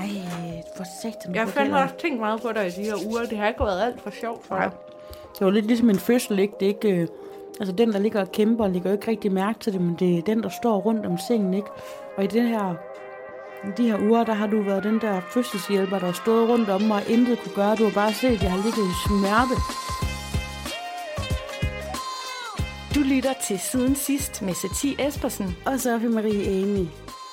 [0.00, 1.34] Ej, for satan.
[1.34, 3.24] Jeg har fandme også tænkt meget på dig i de her uger.
[3.24, 4.64] Det har ikke været alt for sjovt for Nej.
[4.64, 4.76] dig.
[5.38, 6.54] Det var lidt ligesom en fødsel, ikke?
[6.60, 7.00] Det er ikke...
[7.02, 7.08] Øh,
[7.60, 10.18] altså, den, der ligger og kæmper, ligger jo ikke rigtig mærke til det, men det
[10.18, 11.68] er den, der står rundt om sengen, ikke?
[12.16, 12.74] Og i den her,
[13.76, 16.82] de her uger, der har du været den der fødselshjælper, der har stået rundt om
[16.82, 17.76] mig og intet kunne gøre.
[17.76, 19.56] Du har bare set, at jeg har ligget i smerte.
[22.94, 25.56] Du lytter til Siden Sidst med Satie Espersen.
[25.66, 26.86] Og så Marie Amy.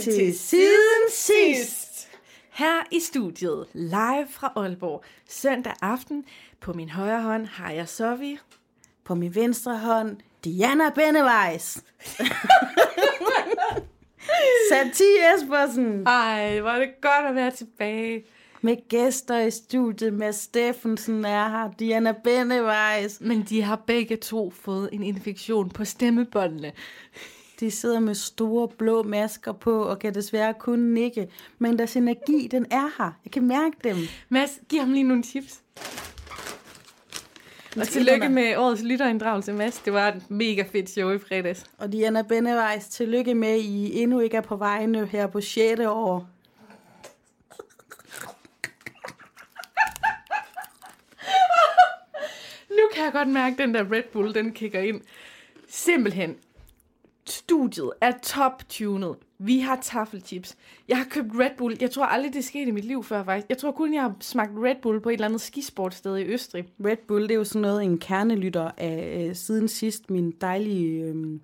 [0.00, 2.08] Til Siden Sidst.
[2.52, 6.24] Her i studiet, live fra Aalborg, søndag aften.
[6.60, 8.38] På min højre hånd har jeg Sophie.
[9.04, 11.78] På min venstre hånd, Diana Bennevejs.
[14.70, 16.06] Satie Espersen.
[16.06, 18.24] Ej, hvor er det godt at være tilbage.
[18.62, 23.20] Med gæster i studiet, med Steffensen er her, Diana Bennevejs.
[23.20, 26.72] Men de har begge to fået en infektion på stemmebåndene.
[27.60, 31.28] De sidder med store blå masker på og kan desværre kun nikke.
[31.58, 33.12] Men deres energi, den er her.
[33.24, 33.96] Jeg kan mærke dem.
[34.28, 35.60] Mads, giv ham lige nogle tips.
[37.76, 39.78] Og tillykke med årets lytterinddragelse, Mads.
[39.78, 41.64] Det var et mega fedt show i fredags.
[41.78, 45.80] Og Diana Bennevejs, tillykke med, at I endnu ikke er på vejene her på 6.
[45.80, 46.28] år.
[52.70, 55.00] Nu kan jeg godt mærke, at den der Red Bull, den kigger ind.
[55.68, 56.36] Simpelthen.
[57.30, 59.16] Studiet er top-tunet.
[59.38, 60.56] Vi har taffelchips.
[60.88, 61.76] Jeg har købt Red Bull.
[61.80, 63.48] Jeg tror aldrig, det skete i mit liv før, faktisk.
[63.48, 66.64] Jeg tror kun, jeg har smagt Red Bull på et eller andet skisportsted i Østrig.
[66.84, 71.04] Red Bull, det er jo sådan noget, en kernelytter af øh, siden sidst, min dejlige
[71.04, 71.40] øh,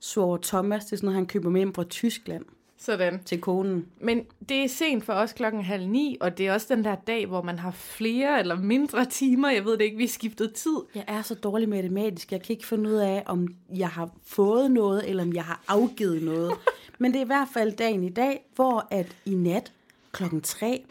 [0.00, 2.44] svor Thomas, det er sådan noget, han køber med hjem fra Tyskland
[2.78, 3.22] sådan.
[3.24, 3.86] til konen.
[4.00, 6.94] Men det er sent for os klokken halv ni, og det er også den der
[6.94, 9.50] dag, hvor man har flere eller mindre timer.
[9.50, 10.76] Jeg ved det ikke, vi har skiftet tid.
[10.94, 14.70] Jeg er så dårlig matematisk, jeg kan ikke finde ud af, om jeg har fået
[14.70, 16.52] noget, eller om jeg har afgivet noget.
[16.98, 19.72] Men det er i hvert fald dagen i dag, hvor at i nat
[20.12, 20.84] klokken 3,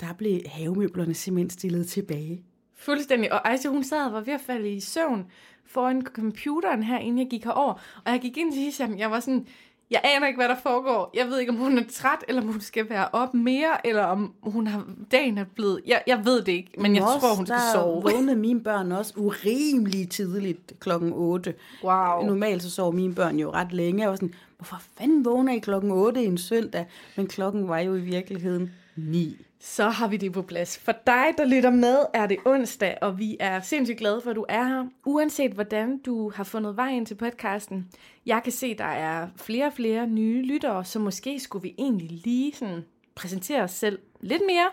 [0.00, 2.42] der blev havemøblerne simpelthen stillet tilbage.
[2.74, 3.32] Fuldstændig.
[3.32, 5.26] Og Aisha, hun sad og var ved at falde i søvn
[5.66, 7.72] foran computeren her, inden jeg gik herover.
[8.04, 9.46] Og jeg gik ind til Hisham, jeg var sådan,
[9.90, 11.10] jeg aner ikke, hvad der foregår.
[11.14, 14.02] Jeg ved ikke, om hun er træt, eller om hun skal være op mere, eller
[14.02, 15.80] om hun har, dagen er blevet...
[15.86, 18.02] Jeg, jeg ved det ikke, men jeg Mors, tror, hun skal sove.
[18.02, 21.54] vågnede mine børn også urimelig tidligt klokken 8.
[21.84, 22.26] Wow.
[22.26, 24.02] Normalt så sover mine børn jo ret længe.
[24.02, 26.86] Jeg var sådan, hvorfor fanden vågner I klokken 8 en søndag?
[27.16, 29.45] Men klokken var jo i virkeligheden 9.
[29.58, 30.78] Så har vi det på plads.
[30.78, 34.36] For dig, der lytter med, er det onsdag, og vi er sindssygt glade for, at
[34.36, 34.84] du er her.
[35.04, 37.88] Uanset hvordan du har fundet vejen til podcasten.
[38.26, 42.10] Jeg kan se, der er flere og flere nye lyttere, så måske skulle vi egentlig
[42.10, 42.84] lige sådan
[43.14, 44.68] præsentere os selv lidt mere.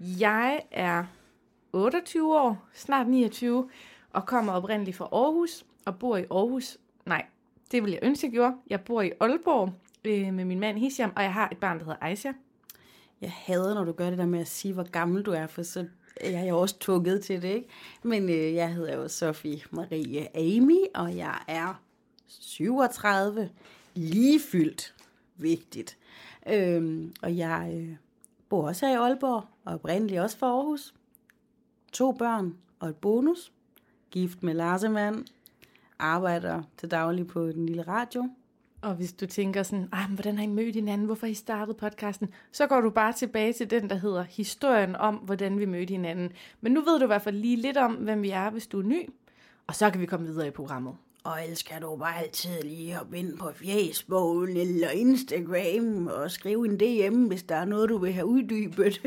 [0.00, 1.04] Jeg er
[1.72, 3.68] 28 år, snart 29,
[4.12, 6.78] og kommer oprindeligt fra Aarhus, og bor i Aarhus.
[7.06, 7.26] Nej,
[7.72, 8.54] det vil jeg ønske, jeg gjorde.
[8.70, 9.72] Jeg bor i Aalborg
[10.04, 12.32] øh, med min mand Hisham, og jeg har et barn, der hedder Aisha.
[13.20, 15.62] Jeg hader, når du gør det der med at sige, hvor gammel du er, for
[15.62, 15.86] så
[16.20, 17.68] er jo også tukket til det, ikke?
[18.02, 21.82] Men øh, jeg hedder jo Sofie Marie Amy, og jeg er
[22.28, 23.50] 37,
[23.94, 24.94] lige fyldt.
[25.36, 25.98] Vigtigt.
[26.48, 27.96] Øhm, og jeg øh,
[28.48, 30.94] bor også her i Aalborg, og oprindeligt også fra Aarhus.
[31.92, 33.52] To børn og et bonus.
[34.10, 35.24] Gift med Larsemand.
[35.98, 38.30] Arbejder til daglig på den lille radio.
[38.86, 41.06] Og hvis du tænker sådan, men hvordan har I mødt hinanden?
[41.06, 42.28] Hvorfor har I startet podcasten?
[42.52, 46.32] Så går du bare tilbage til den, der hedder historien om, hvordan vi mødte hinanden.
[46.60, 48.78] Men nu ved du i hvert fald lige lidt om, hvem vi er, hvis du
[48.78, 49.08] er ny.
[49.66, 50.94] Og så kan vi komme videre i programmet.
[51.24, 56.66] Og ellers kan du bare altid lige hoppe ind på Facebook eller Instagram og skrive
[56.66, 59.02] en DM, hvis der er noget, du vil have uddybet.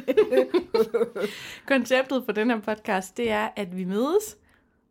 [1.67, 4.37] Konceptet for den her podcast, det er, at vi mødes,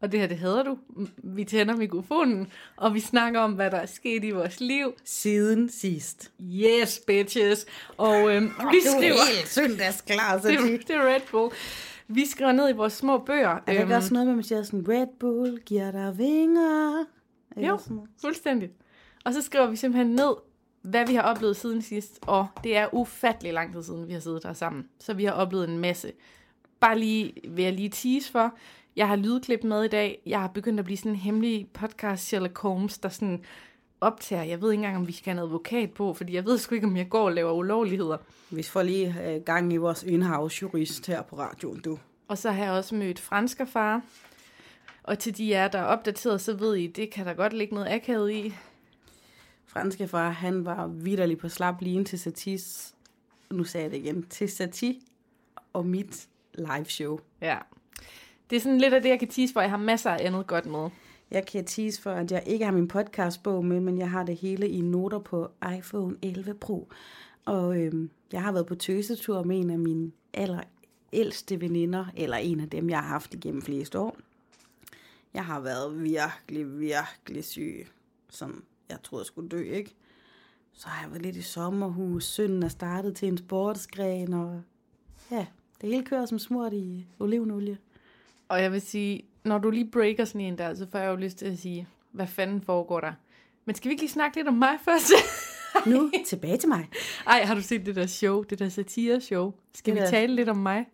[0.00, 0.78] og det her, det hader du.
[1.16, 2.46] Vi tænder mikrofonen,
[2.76, 4.92] og vi snakker om, hvad der er sket i vores liv.
[5.04, 6.32] Siden sidst.
[6.42, 7.66] Yes, bitches.
[7.96, 9.36] Og øhm, vi Du er skriver...
[9.36, 10.78] helt søndagsklar, så Det, de...
[10.78, 11.52] det er Red Bull.
[12.08, 13.48] Vi skriver ned i vores små bøger.
[13.48, 17.04] Er der ikke også noget med, at man siger sådan, Red Bull giver dig vinger?
[17.56, 18.70] Eller Jo, sådan.
[19.24, 20.34] Og så skriver vi simpelthen ned,
[20.82, 24.20] hvad vi har oplevet siden sidst, og det er ufattelig lang tid siden, vi har
[24.20, 24.88] siddet her sammen.
[25.00, 26.12] Så vi har oplevet en masse.
[26.80, 28.54] Bare lige, vil jeg lige tease for,
[28.96, 30.22] jeg har lydklip med i dag.
[30.26, 33.44] Jeg har begyndt at blive sådan en hemmelig podcast Sherlock Holmes, der sådan
[34.00, 34.42] optager.
[34.42, 36.74] Jeg ved ikke engang, om vi skal have en advokat på, fordi jeg ved sgu
[36.74, 38.16] ikke, om jeg går og laver ulovligheder.
[38.50, 41.98] Vi får lige øh, gang i vores in-house jurist her på radioen, du.
[42.28, 44.02] Og så har jeg også mødt far.
[45.02, 47.74] Og til de jer, der er opdateret, så ved I, det kan der godt ligge
[47.74, 48.54] noget akavet i.
[49.66, 52.94] Franske far, han var vidderlig på slap lige til Satis,
[53.50, 55.02] nu sagde jeg det igen, til Sati
[55.72, 56.28] og mit
[56.58, 57.18] live show.
[57.40, 57.58] Ja.
[58.50, 59.60] Det er sådan lidt af det, jeg kan tease for.
[59.60, 60.90] Jeg har masser af andet godt med.
[61.30, 64.36] Jeg kan tease for, at jeg ikke har min podcastbog med, men jeg har det
[64.36, 66.88] hele i noter på iPhone 11 Pro.
[67.44, 70.60] Og øhm, jeg har været på tøsetur med en af mine aller
[71.12, 74.16] ældste veninder, eller en af dem, jeg har haft igennem fleste år.
[75.34, 77.86] Jeg har været virkelig, virkelig syg,
[78.28, 79.94] som jeg troede, jeg skulle dø, ikke?
[80.72, 84.62] Så har jeg været lidt i sommerhus, sønnen er startet til en sportsgren, og
[85.30, 85.46] ja,
[85.80, 87.78] det hele kører som smurt i olivenolie.
[88.48, 91.16] Og jeg vil sige, når du lige breaker sådan en der, så får jeg jo
[91.16, 93.12] lyst til at sige, hvad fanden foregår der?
[93.64, 95.12] Men skal vi ikke lige snakke lidt om mig først?
[95.86, 96.88] nu tilbage til mig.
[97.26, 99.52] Ej, har du set det der show, det der satire-show?
[99.74, 100.86] Skal det vi tale lidt om mig?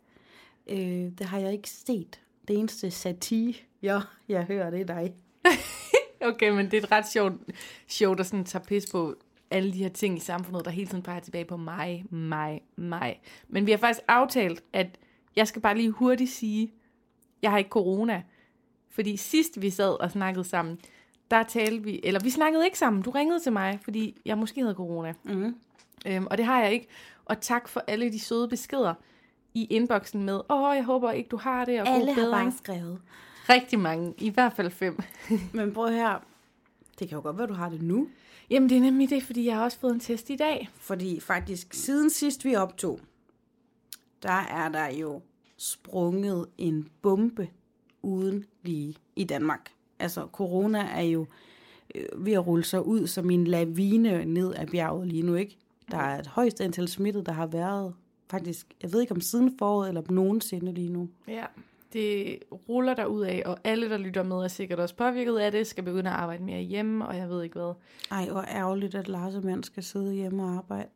[0.66, 0.78] Øh,
[1.18, 2.20] det har jeg ikke set.
[2.48, 5.14] Det eneste satire, ja, jeg hører, det er dig.
[6.28, 7.34] okay, men det er et ret sjovt
[7.88, 9.14] show, der sådan tager pis på
[9.50, 13.20] alle de her ting i samfundet, der hele tiden peger tilbage på mig, mig, mig.
[13.48, 14.98] Men vi har faktisk aftalt, at
[15.36, 16.72] jeg skal bare lige hurtigt sige,
[17.42, 18.22] jeg har ikke corona.
[18.90, 20.78] Fordi sidst vi sad og snakkede sammen,
[21.30, 24.60] der talte vi, eller vi snakkede ikke sammen, du ringede til mig, fordi jeg måske
[24.60, 25.14] havde corona.
[25.24, 25.56] Mm.
[26.06, 26.88] Øhm, og det har jeg ikke.
[27.24, 28.94] Og tak for alle de søde beskeder
[29.54, 31.80] i inboxen med, åh, jeg håber ikke, du har det.
[31.80, 33.00] Og alle har bare skrevet.
[33.48, 34.98] Rigtig mange, i hvert fald fem.
[35.54, 36.18] Men prøv her,
[36.98, 38.08] det kan jo godt være, du har det nu.
[38.50, 40.68] Jamen, det er nemlig det, fordi jeg har også fået en test i dag.
[40.74, 43.00] Fordi faktisk, siden sidst vi optog,
[44.22, 45.20] der er der jo
[45.56, 47.48] sprunget en bombe
[48.02, 49.70] uden lige i Danmark.
[49.98, 51.26] Altså, corona er jo
[51.94, 55.58] øh, ved at rulle sig ud som en lavine ned ad bjerget lige nu, ikke?
[55.90, 57.94] Der er et højst antal smittet, der har været
[58.30, 61.08] faktisk, jeg ved ikke om siden foråret eller nogensinde lige nu.
[61.28, 61.44] Ja,
[61.94, 62.38] det
[62.68, 65.66] ruller der ud af, og alle, der lytter med, er sikkert også påvirket af det,
[65.66, 67.74] skal begynde at arbejde mere hjemme, og jeg ved ikke hvad.
[68.10, 70.88] Ej, hvor ærgerligt, at Lars og mand skal sidde hjemme og arbejde.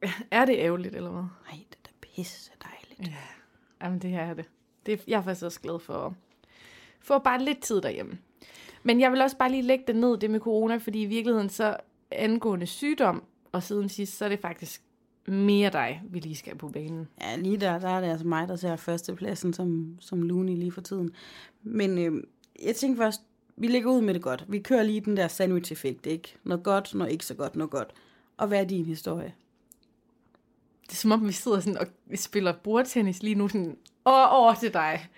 [0.30, 1.22] Er det ærgerligt, eller hvad?
[1.22, 3.12] Nej, det er da pisse dejligt.
[3.12, 4.44] Ja, jamen det her er det.
[4.86, 5.04] det.
[5.06, 6.14] Jeg er faktisk også glad for,
[7.00, 8.18] for bare lidt tid derhjemme.
[8.82, 11.48] Men jeg vil også bare lige lægge det ned, det med corona, fordi i virkeligheden
[11.48, 11.76] så
[12.10, 14.82] angående sygdom, og siden sidst, så er det faktisk
[15.26, 17.08] mere dig, vi lige skal på banen.
[17.20, 20.72] Ja, lige der, der er det altså mig, der ser førstepladsen som, som Looney lige
[20.72, 21.10] for tiden.
[21.62, 22.22] Men øh,
[22.62, 23.22] jeg tænker først,
[23.56, 24.44] vi lægger ud med det godt.
[24.48, 26.36] Vi kører lige den der sandwich-effekt, ikke?
[26.44, 27.92] Noget godt, noget ikke så godt, noget godt.
[28.36, 29.34] Og hvad er din historie?
[30.82, 34.54] Det er som om, vi sidder sådan og spiller bordtennis lige nu, sådan, og over
[34.54, 35.08] til dig.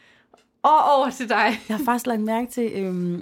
[0.63, 1.51] Og over til dig.
[1.69, 3.21] Jeg har faktisk lagt mærke til, øh,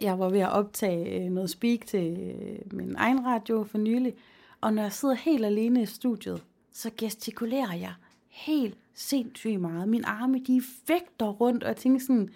[0.00, 4.14] jeg var ved at optage øh, noget speak til øh, min egen radio for nylig,
[4.60, 7.92] og når jeg sidder helt alene i studiet, så gestikulerer jeg
[8.28, 9.88] helt sindssygt meget.
[9.88, 12.28] Mine arme, de vægter rundt, og jeg tænker sådan,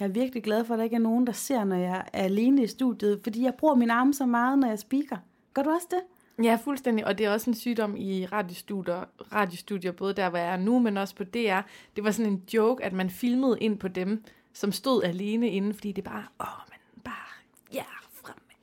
[0.00, 2.22] jeg er virkelig glad for, at der ikke er nogen, der ser, når jeg er
[2.24, 5.16] alene i studiet, fordi jeg bruger mine arme så meget, når jeg speaker.
[5.54, 6.00] Gør du også det?
[6.44, 7.06] Ja, fuldstændig.
[7.06, 10.78] Og det er også en sygdom i radiostudier, radiostudier, både der, hvor jeg er nu,
[10.78, 11.60] men også på DR.
[11.96, 15.74] Det var sådan en joke, at man filmede ind på dem, som stod alene inde,
[15.74, 17.84] fordi det bare, åh, man bare, ja,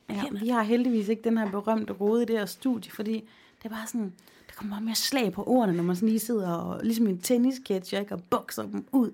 [0.10, 3.14] Ja, vi har heldigvis ikke den her berømte rode i det her studie, fordi
[3.58, 4.14] det er bare sådan,
[4.48, 7.20] der kommer meget mere slag på ordene, når man sådan lige sidder og, ligesom en
[7.20, 9.12] tennisketcher, ikke, og bokser dem ud.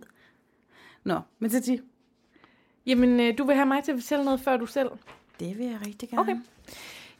[1.03, 1.79] Nå, men til ti.
[2.85, 4.89] Jamen, øh, du vil have mig til at fortælle noget, før du selv?
[5.39, 6.21] Det vil jeg rigtig gerne.
[6.21, 6.37] Okay.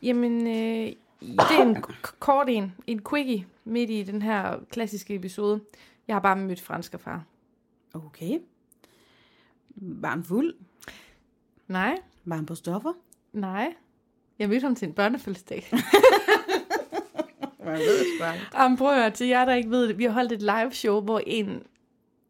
[0.02, 1.84] Jamen, øh, det er en
[2.20, 5.62] kort en, en quickie, midt i den her klassiske episode.
[6.08, 7.24] Jeg har bare mødt fransk far.
[7.94, 8.40] Okay.
[9.76, 10.56] Var han fuld?
[11.68, 11.98] Nej.
[12.26, 12.94] Var han på stoffer?
[13.34, 13.74] Nej.
[14.40, 15.70] Jeg mødte ham til en børnefødselsdag.
[17.66, 18.06] Jeg ved det.
[18.54, 19.98] Jamen, prøv at høre, til jer, der ikke ved det.
[19.98, 21.64] Vi har holdt et live show, hvor en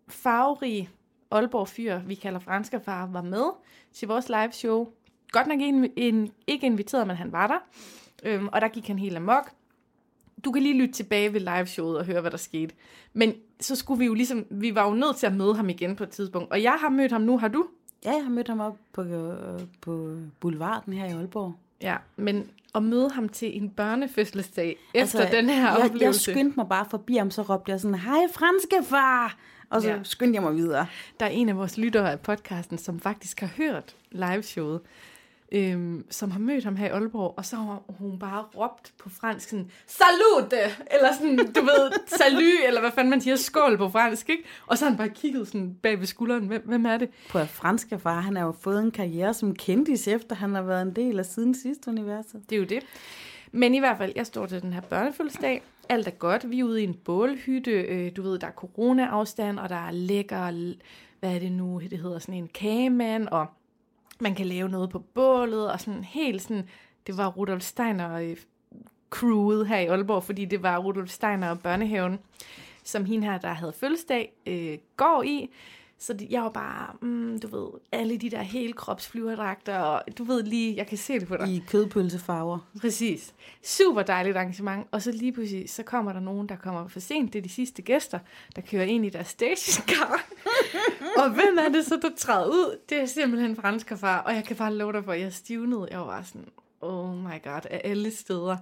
[0.08, 0.90] farverig
[1.32, 3.46] Aalborg fyr, vi kalder franske far, var med
[3.94, 4.88] til vores live show.
[5.32, 7.60] Godt nok en, en, ikke inviteret, men han var der.
[8.24, 9.52] Øhm, og der gik han helt amok.
[10.46, 12.76] Du kan lige lytte tilbage ved live showet og høre, hvad der skete.
[13.14, 15.96] Men så skulle vi jo ligesom, vi var jo nødt til at møde ham igen
[15.96, 16.52] på et tidspunkt.
[16.52, 17.68] Og jeg har mødt ham nu, har du?
[18.06, 21.56] Ja, jeg har mødt ham op på, øh, på Boulevarden her i Aalborg.
[21.82, 26.30] Ja, men at møde ham til en børnefødselsdag altså, efter den her jeg, oplevelse.
[26.30, 29.38] Jeg skyndte mig bare forbi ham, så råbte jeg sådan, hej franske far!
[29.70, 30.00] Og så ja.
[30.04, 30.86] skyndte jeg mig videre.
[31.20, 34.82] Der er en af vores lyttere af podcasten, som faktisk har hørt liveshowet.
[35.54, 39.10] Øhm, som har mødt ham her i Aalborg, og så har hun bare råbt på
[39.10, 40.58] fransk sådan, salute,
[40.92, 44.44] eller sådan, du ved, salut, eller hvad fanden man siger, skål på fransk, ikke?
[44.68, 47.10] Og så har han bare kigget sådan bag ved skulderen, hvem, hvem er det?
[47.30, 50.62] På at franske far, han har jo fået en karriere som kendis, efter han har
[50.62, 52.42] været en del af siden sidste universet.
[52.50, 52.84] Det er jo det.
[53.52, 55.62] Men i hvert fald, jeg står til den her børnefødselsdag.
[55.90, 56.50] Alt er godt.
[56.50, 57.72] Vi er ude i en bålhytte.
[57.72, 60.52] Øh, du ved, der er corona-afstand, og der er lækker,
[61.20, 63.48] hvad er det nu, det hedder, sådan en kagemand, og
[64.20, 66.70] man kan lave noget på bålet, og sådan helt sådan,
[67.08, 68.38] det var Rudolf Steiner øh,
[69.10, 72.20] crewet her i Aalborg, fordi det var Rudolf Steiner og børnehaven,
[72.84, 75.50] som hende her, der havde fødselsdag, øh, går i.
[76.00, 80.44] Så jeg var bare, mm, du ved, alle de der hele kropsflyverdragter, og du ved
[80.44, 81.50] lige, jeg kan se det på dig.
[81.50, 82.60] I kødpølsefarver.
[82.82, 83.34] Præcis.
[83.64, 84.88] Super dejligt arrangement.
[84.92, 87.34] Og så lige pludselig, så kommer der nogen, der kommer for sent.
[87.34, 88.20] Det er de sidste gæster,
[88.56, 90.26] der kører ind i deres stationcar.
[91.20, 92.80] og hvem er det så, der træder ud?
[92.90, 94.20] Det er simpelthen fransk far.
[94.20, 95.88] Og jeg kan bare love dig for, at jeg stivnede.
[95.92, 96.48] Jeg var bare sådan,
[96.82, 98.58] oh my god, af alle steder.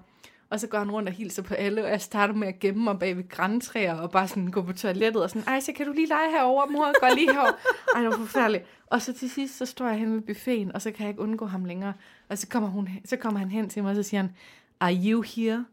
[0.52, 2.84] Og så går han rundt og hilser på alle, og jeg starter med at gemme
[2.84, 5.86] mig bag ved græntræer, og bare sådan gå på toilettet, og sådan, ej, så kan
[5.86, 7.52] du lige lege herover, mor, gå lige herover.
[7.96, 8.66] Ej, det var forfærdeligt.
[8.88, 11.22] Og så til sidst, så står jeg hen ved buffeten, og så kan jeg ikke
[11.22, 11.94] undgå ham længere.
[12.30, 14.36] Og så kommer, hun, så kommer han hen til mig, og så siger han,
[14.80, 15.66] are you here?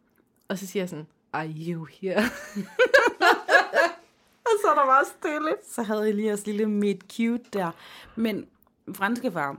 [0.48, 2.16] Og så siger jeg sådan, are you here?
[4.46, 5.56] og så er der bare stille.
[5.68, 7.70] Så havde Elias lille meet cute der.
[8.16, 8.46] Men
[8.94, 9.56] franske far,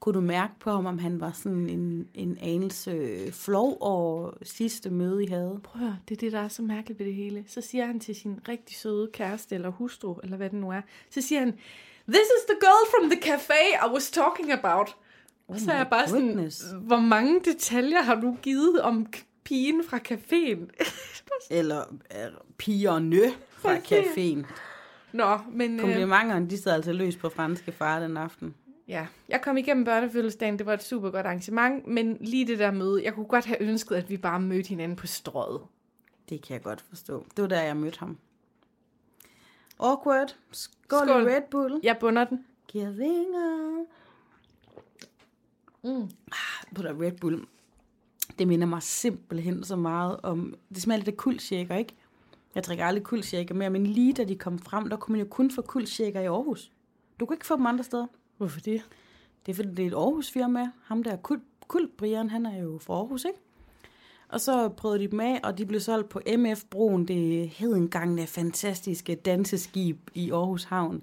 [0.00, 4.90] kunne du mærke på ham, om han var sådan en, en anelse flov over sidste
[4.90, 5.60] møde, I havde?
[5.64, 7.44] Prøv at høre, det er det, der er så mærkeligt ved det hele.
[7.46, 10.80] Så siger han til sin rigtig søde kæreste eller hustru, eller hvad det nu er,
[11.10, 11.58] så siger han,
[12.08, 13.54] This is the girl from the cafe
[13.86, 14.96] I was talking about.
[15.48, 16.56] Oh så er jeg bare goodness.
[16.56, 19.06] sådan, hvor mange detaljer har du givet om
[19.44, 20.84] pigen fra caféen?
[21.58, 24.46] eller uh, pigerne fra caféen.
[25.12, 25.78] Nå, men...
[25.78, 28.54] Komplimenterne, de sidder altså løs på franske far den aften.
[28.88, 32.70] Ja, jeg kom igennem børnefødselsdagen, det var et super godt arrangement, men lige det der
[32.70, 35.60] møde, jeg kunne godt have ønsket, at vi bare mødte hinanden på strøget.
[36.28, 37.26] Det kan jeg godt forstå.
[37.36, 38.18] Det var der, jeg mødte ham.
[39.80, 40.36] Awkward.
[40.52, 41.24] Skål, Skål.
[41.24, 41.80] Red Bull.
[41.82, 42.44] Jeg bunder den.
[42.68, 43.84] Giver vinger.
[45.84, 46.10] Mm.
[46.32, 47.46] Ah, på der Red Bull.
[48.38, 50.54] Det minder mig simpelthen så meget om...
[50.68, 51.96] Det smager lidt af kuldshaker, ikke?
[52.54, 55.30] Jeg drikker aldrig kuldshaker mere, men lige da de kom frem, der kunne man jo
[55.30, 56.72] kun få kuldshaker i Aarhus.
[57.20, 58.06] Du kan ikke få dem andre steder.
[58.38, 58.82] Hvorfor det?
[59.46, 60.70] Det er fordi, det er et Aarhus firma.
[60.84, 63.38] Ham der Kult, Kult Brian, han er jo fra Aarhus, ikke?
[64.28, 68.18] Og så prøvede de dem af, og de blev solgt på MF-broen, det hed engang
[68.18, 71.02] det fantastiske danseskib i Aarhus Havn.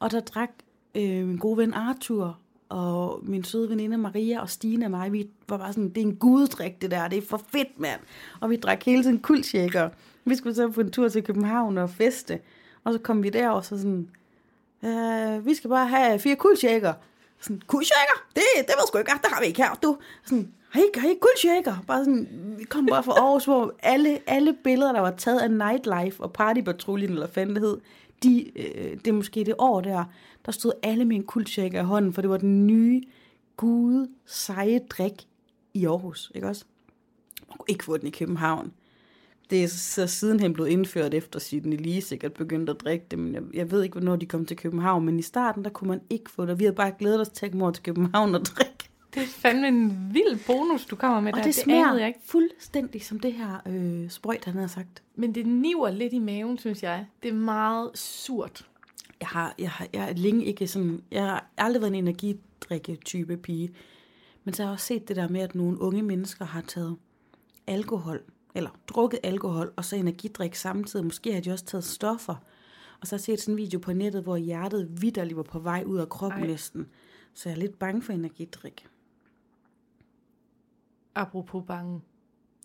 [0.00, 0.50] Og der drak
[0.94, 5.28] øh, min gode ven Arthur og min søde veninde Maria og Stine og mig, vi
[5.48, 8.00] var bare sådan, det er en guddrik det der, det er for fedt, mand.
[8.40, 9.90] Og vi drak hele tiden kuldshaker.
[10.24, 12.40] Vi skulle så på en tur til København og feste,
[12.84, 14.10] og så kom vi der og så sådan,
[14.84, 16.92] øh, vi skal bare have fire kuldshaker.
[17.40, 18.26] Sådan, kuldshaker?
[18.34, 19.98] Det, det ved sgu ikke, ah, det har vi ikke her, du.
[20.24, 21.84] Sådan, har I, har I kuldshaker?
[21.86, 25.50] Bare sådan, vi kom bare fra Aarhus, hvor alle, alle billeder, der var taget af
[25.50, 27.80] Nightlife og Partypatruljen, eller fandt det hed,
[28.22, 30.04] de, øh, det er måske det år der,
[30.46, 33.02] der stod alle med en kuldshaker i hånden, for det var den nye,
[33.56, 35.28] gode, seje drik
[35.74, 36.64] i Aarhus, ikke også?
[37.48, 38.72] Man kunne ikke få den i København
[39.50, 43.34] det er så sidenhen blevet indført efter Sidney lige sikkert begyndt at drikke det, men
[43.34, 46.00] jeg, jeg ved ikke, hvornår de kom til København, men i starten, der kunne man
[46.10, 46.58] ikke få det.
[46.58, 48.90] Vi havde bare glædet os til at komme til København og drikke.
[49.14, 51.44] Det er fandme en vild bonus, du kommer med og der.
[51.44, 52.20] det, det smager jeg ikke.
[52.24, 55.02] fuldstændig som det her øh, sprøjt, han havde sagt.
[55.14, 57.06] Men det niver lidt i maven, synes jeg.
[57.22, 58.66] Det er meget surt.
[59.20, 63.36] Jeg har, jeg har, jeg har længe ikke sådan, jeg har aldrig været en energidrikke-type
[63.36, 63.70] pige.
[64.44, 66.96] Men så har jeg også set det der med, at nogle unge mennesker har taget
[67.66, 68.20] alkohol
[68.54, 71.04] eller drukket alkohol og så energidrik samtidig.
[71.04, 72.34] Måske har de også taget stoffer.
[73.00, 75.58] Og så har jeg set sådan en video på nettet, hvor hjertet vidderligt var på
[75.58, 76.46] vej ud af kroppen Ej.
[76.46, 76.88] næsten.
[77.34, 78.86] Så jeg er lidt bange for energidrik.
[81.14, 82.00] Apropos bange.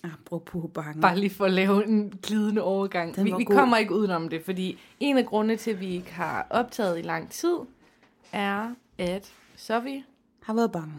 [0.03, 1.01] Apropos bange.
[1.01, 3.23] Bare lige for at lave en glidende overgang.
[3.23, 6.47] vi, vi kommer ikke udenom det, fordi en af grundene til, at vi ikke har
[6.49, 7.57] optaget i lang tid,
[8.31, 10.03] er, at så vi
[10.41, 10.93] har været bange.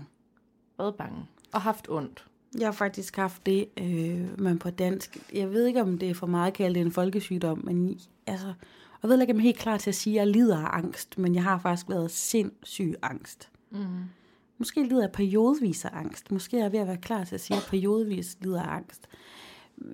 [0.79, 2.27] Været bange og haft ondt.
[2.59, 5.19] Jeg har faktisk haft det, øh, men på dansk.
[5.33, 8.53] Jeg ved ikke, om det er for meget kaldt en folkesygdom, men altså,
[9.03, 10.79] jeg ved ikke, om jeg er helt klar til at sige, at jeg lider af
[10.79, 13.51] angst, men jeg har faktisk været sindssyg angst.
[13.71, 13.79] Mm.
[14.59, 16.31] Måske lider jeg periodvis af angst.
[16.33, 18.77] Måske er jeg ved at være klar til at sige, at jeg periodvis lider af
[18.77, 19.09] angst.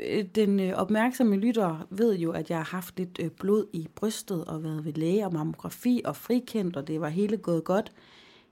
[0.00, 3.88] Øh, den øh, opmærksomme lytter ved jo, at jeg har haft lidt øh, blod i
[3.94, 7.92] brystet og været ved læge og mammografi og frikendt, og det var hele gået godt.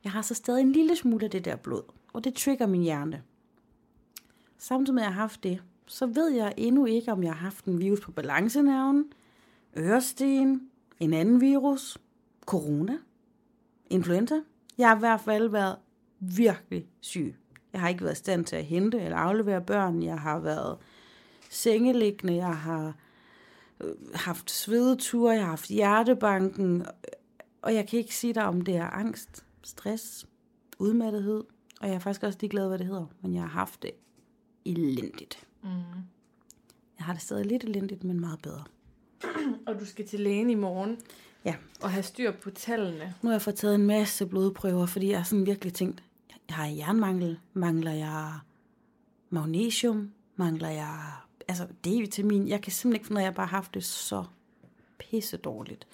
[0.04, 2.82] Jeg har så stadig en lille smule af det der blod, og det trigger min
[2.82, 3.22] hjerne.
[4.62, 7.40] Samtidig med, at jeg har haft det, så ved jeg endnu ikke, om jeg har
[7.40, 9.12] haft en virus på balancenerven,
[9.76, 11.98] øresten, en anden virus,
[12.46, 12.98] corona,
[13.90, 14.34] influenza.
[14.78, 15.76] Jeg har i hvert fald været
[16.18, 17.36] virkelig syg.
[17.72, 20.02] Jeg har ikke været i stand til at hente eller aflevere børn.
[20.02, 20.78] Jeg har været
[21.50, 22.34] sengeliggende.
[22.34, 22.94] Jeg har
[23.80, 25.32] øh, haft svedeture.
[25.32, 26.86] Jeg har haft hjertebanken.
[27.62, 30.26] Og jeg kan ikke sige dig, om det er angst, stress,
[30.78, 31.44] udmattethed.
[31.80, 33.06] Og jeg er faktisk også ligeglad, hvad det hedder.
[33.22, 33.90] Men jeg har haft det
[34.64, 35.46] elendigt.
[35.62, 35.68] Mm.
[36.98, 38.64] Jeg har det stadig lidt elendigt, men meget bedre.
[39.66, 40.98] Og du skal til lægen i morgen
[41.44, 43.14] Ja, og have styr på tallene.
[43.22, 46.02] nu har jeg fået taget en masse blodprøver, fordi jeg har sådan virkelig tænkt,
[46.48, 48.38] jeg har jernmangel, mangler jeg
[49.30, 51.12] magnesium, mangler jeg
[51.48, 52.48] altså D-vitamin.
[52.48, 54.24] Jeg kan simpelthen ikke finde, at jeg bare har haft det så
[54.98, 55.86] pisse dårligt.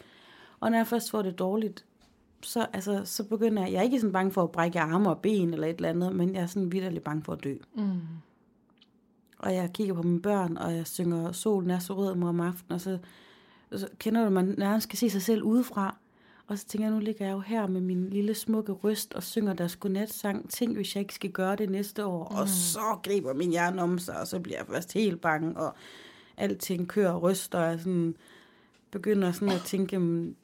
[0.60, 1.84] Og når jeg først får det dårligt,
[2.42, 5.18] så, altså, så begynder jeg, jeg er ikke sådan bange for at brække arme og
[5.18, 7.54] ben eller et eller andet, men jeg er sådan vidderligt bange for at dø.
[7.74, 8.00] Mm.
[9.38, 12.40] Og jeg kigger på mine børn, og jeg synger Solen er så rød mor om
[12.40, 12.98] aftenen, og så,
[13.72, 15.96] så kender du, at man nærmest skal se sig selv udefra.
[16.46, 19.22] Og så tænker jeg, nu ligger jeg jo her med min lille smukke røst og
[19.22, 20.50] synger deres godnatsang.
[20.50, 22.28] Tænk, hvis jeg ikke skal gøre det næste år.
[22.30, 22.36] Mm.
[22.36, 25.74] Og så griber min hjerne om sig, og så bliver jeg først helt bange, og
[26.36, 28.16] alting kører og ryster, og jeg sådan
[28.90, 30.36] begynder sådan at tænke, "Men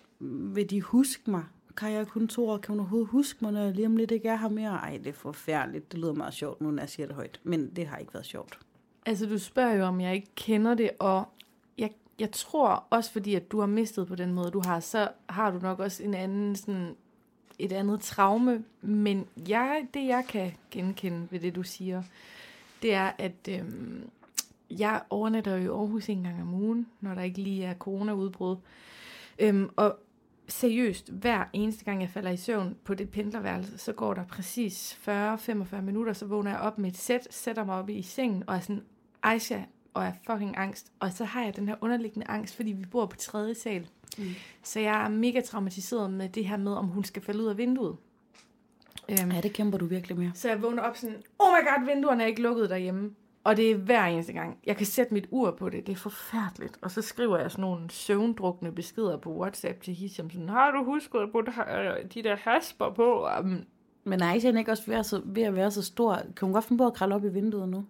[0.55, 1.45] vil de huske mig?
[1.77, 2.59] Kan jeg kun to år?
[2.59, 4.71] Kan hun overhovedet huske mig, når jeg lige om lidt ikke er her mere?
[4.71, 5.93] Ej, det er forfærdeligt.
[5.93, 7.41] Det lyder meget sjovt nu, når jeg siger det højt.
[7.45, 8.59] Men det har ikke været sjovt.
[9.06, 11.25] Altså, du spørger jo, om jeg ikke kender det, og
[11.78, 15.09] jeg, jeg tror også, fordi at du har mistet på den måde, du har, så
[15.28, 16.97] har du nok også en anden, sådan,
[17.59, 18.64] et andet traume.
[18.80, 22.02] Men jeg, det, jeg kan genkende ved det, du siger,
[22.82, 24.11] det er, at øhm,
[24.71, 28.56] jeg overnatter jo i Aarhus en gang om ugen, når der ikke lige er coronaudbrud.
[29.38, 29.99] Øhm, og
[30.49, 34.99] seriøst, hver eneste gang jeg falder i søvn på det pendlerværelse, så går der præcis
[35.09, 38.56] 40-45 minutter, så vågner jeg op med et sæt, sætter mig op i sengen og
[38.56, 38.82] er sådan,
[39.23, 39.59] Aisha,
[39.95, 40.93] og er fucking angst.
[41.00, 43.88] Og så har jeg den her underliggende angst, fordi vi bor på tredje sal.
[44.19, 44.25] Mm.
[44.62, 47.59] Så jeg er mega traumatiseret med det her med, om hun skal falde ud af
[47.59, 47.97] vinduet.
[49.09, 50.31] Øhm, Ja, det kæmper du virkelig med.
[50.35, 53.11] så jeg vågner op sådan, oh my god, vinduerne er ikke lukket derhjemme.
[53.45, 54.59] Og det er hver eneste gang.
[54.67, 55.87] Jeg kan sætte mit ur på det.
[55.87, 56.79] Det er forfærdeligt.
[56.83, 60.30] Og så skriver jeg sådan nogle søvndrukne beskeder på WhatsApp til Hisham.
[60.30, 63.26] Sådan, har du husket at putte øh, de der hasper på?
[63.41, 63.65] Um,
[64.04, 66.15] Men er Aisha ikke også ved at, så, ved at være så stor?
[66.15, 67.85] Kan hun godt finde på at kralde op i vinduet nu?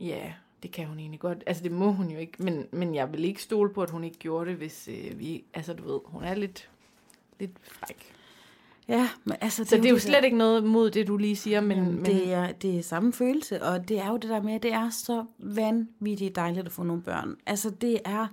[0.00, 0.32] Ja,
[0.62, 1.42] det kan hun egentlig godt.
[1.46, 2.42] Altså, det må hun jo ikke.
[2.42, 5.44] Men, men jeg vil ikke stole på, at hun ikke gjorde det, hvis øh, vi...
[5.54, 6.68] Altså, du ved, hun er lidt,
[7.40, 8.12] lidt fræk.
[8.88, 9.64] Ja, men altså...
[9.64, 11.80] Så det er jo slet ikke noget mod det, du lige siger, men...
[11.80, 14.54] Men, men det, er, det er samme følelse, og det er jo det der med,
[14.54, 17.36] at det er så vanvittigt dejligt at få nogle børn.
[17.46, 18.26] Altså det er,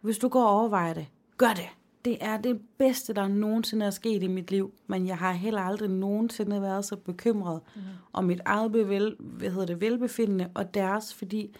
[0.00, 1.68] hvis du går og overvejer det, gør det.
[2.04, 5.60] Det er det bedste, der nogensinde er sket i mit liv, men jeg har heller
[5.60, 7.82] aldrig nogensinde været så bekymret mm.
[8.12, 11.56] om mit eget bevel, hvad hedder det, velbefindende og deres, fordi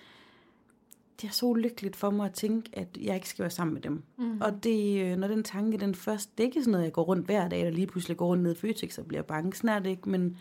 [1.21, 3.83] det er så ulykkeligt for mig at tænke, at jeg ikke skal være sammen med
[3.83, 4.03] dem.
[4.19, 4.41] Mm.
[4.41, 7.03] Og det, øh, når den tanke, den først, det er ikke sådan noget, jeg går
[7.03, 9.87] rundt hver dag, eller lige pludselig går rundt ned i Føtex og bliver bange, snart
[9.87, 10.37] ikke, men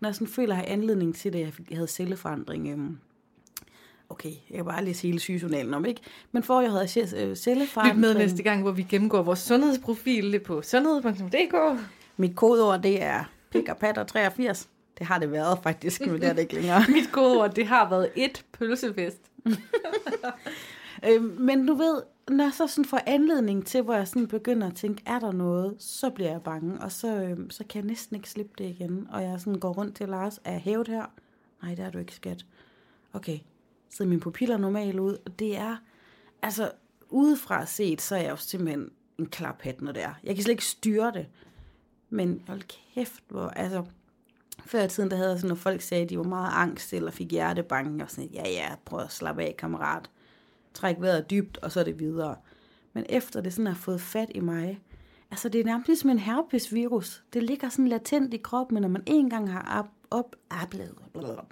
[0.00, 2.98] når jeg sådan føler, at jeg har anledning til det, jeg havde celleforandring, øhm,
[4.08, 6.00] okay, jeg kan bare sige hele sygejournalen om, ikke?
[6.32, 10.40] Men for jeg havde øh, Lyt celleforandring, med næste gang, hvor vi gennemgår vores sundhedsprofil
[10.40, 11.80] på sundhed.dk.
[12.16, 14.68] mit kodeord, det er pik og patter 83.
[14.98, 16.82] Det har det været faktisk, men det er det ikke længere.
[16.96, 19.20] Mit kodeord, det har været et pølsefest.
[21.08, 24.66] Øh, men du ved, når jeg så sådan får anledning til, hvor jeg sådan begynder
[24.66, 27.88] at tænke, er der noget, så bliver jeg bange, og så, øh, så kan jeg
[27.88, 29.08] næsten ikke slippe det igen.
[29.12, 31.04] Og jeg sådan går rundt til Lars, er hævet her?
[31.62, 32.46] Nej, det er du ikke, skat.
[33.12, 33.38] Okay,
[33.94, 35.76] ser mine pupiller normalt ud, og det er,
[36.42, 36.70] altså
[37.10, 40.14] udefra set, så er jeg jo simpelthen en klaphat, når det er.
[40.24, 41.26] Jeg kan slet ikke styre det.
[42.10, 42.62] Men hold
[42.94, 43.84] kæft, hvor, altså,
[44.66, 46.92] før i tiden, der havde jeg sådan, når folk sagde, at de var meget angst,
[46.92, 50.10] eller fik hjertebanken, og sådan, ja, ja, prøv at slappe af, kammerat.
[50.74, 52.36] Træk vejret dybt, og så er det videre.
[52.92, 54.80] Men efter det sådan har fået fat i mig,
[55.30, 57.24] altså det er nærmest ligesom en herpesvirus.
[57.32, 61.44] Det ligger sådan latent i kroppen, men når man en gang har op, oplevet, blablabla.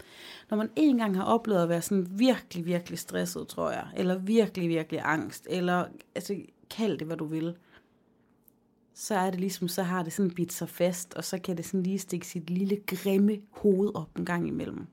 [0.50, 4.18] når man en gang har oplevet at være sådan virkelig, virkelig stresset, tror jeg, eller
[4.18, 7.56] virkelig, virkelig angst, eller altså kald det, hvad du vil,
[8.94, 11.64] så er det ligesom, så har det sådan bidt sig fast, og så kan det
[11.64, 14.86] sådan lige stikke sit lille grimme hoved op en gang imellem.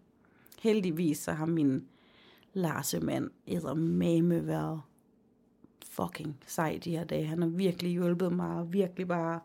[0.62, 1.86] Heldigvis så har min
[2.54, 4.82] Larsemand eddermame været
[5.90, 7.26] fucking sej de her dage.
[7.26, 9.40] Han har virkelig hjulpet mig, og virkelig bare,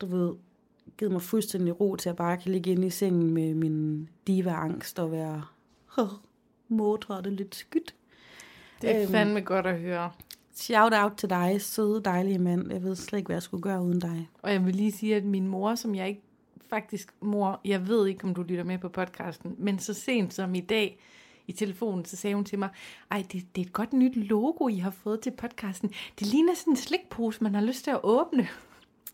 [0.00, 0.34] du ved,
[0.98, 4.98] givet mig fuldstændig ro til at bare kan ligge inde i sengen med min diva-angst
[4.98, 5.42] og være
[6.68, 7.94] modret lidt skyt.
[8.82, 9.10] Det er Øhm.
[9.12, 10.10] fandme godt at høre.
[10.54, 12.72] Shout out til dig, søde, dejlige mand.
[12.72, 14.28] Jeg ved slet ikke, hvad jeg skulle gøre uden dig.
[14.42, 16.22] Og jeg vil lige sige, at min mor, som jeg ikke
[16.70, 20.54] faktisk, mor, jeg ved ikke, om du lytter med på podcasten, men så sent som
[20.54, 20.98] i dag
[21.46, 22.68] i telefonen, så sagde hun til mig,
[23.10, 25.90] ej, det, det er et godt nyt logo, I har fået til podcasten.
[26.18, 28.48] Det ligner sådan en slikpose, man har lyst til at åbne.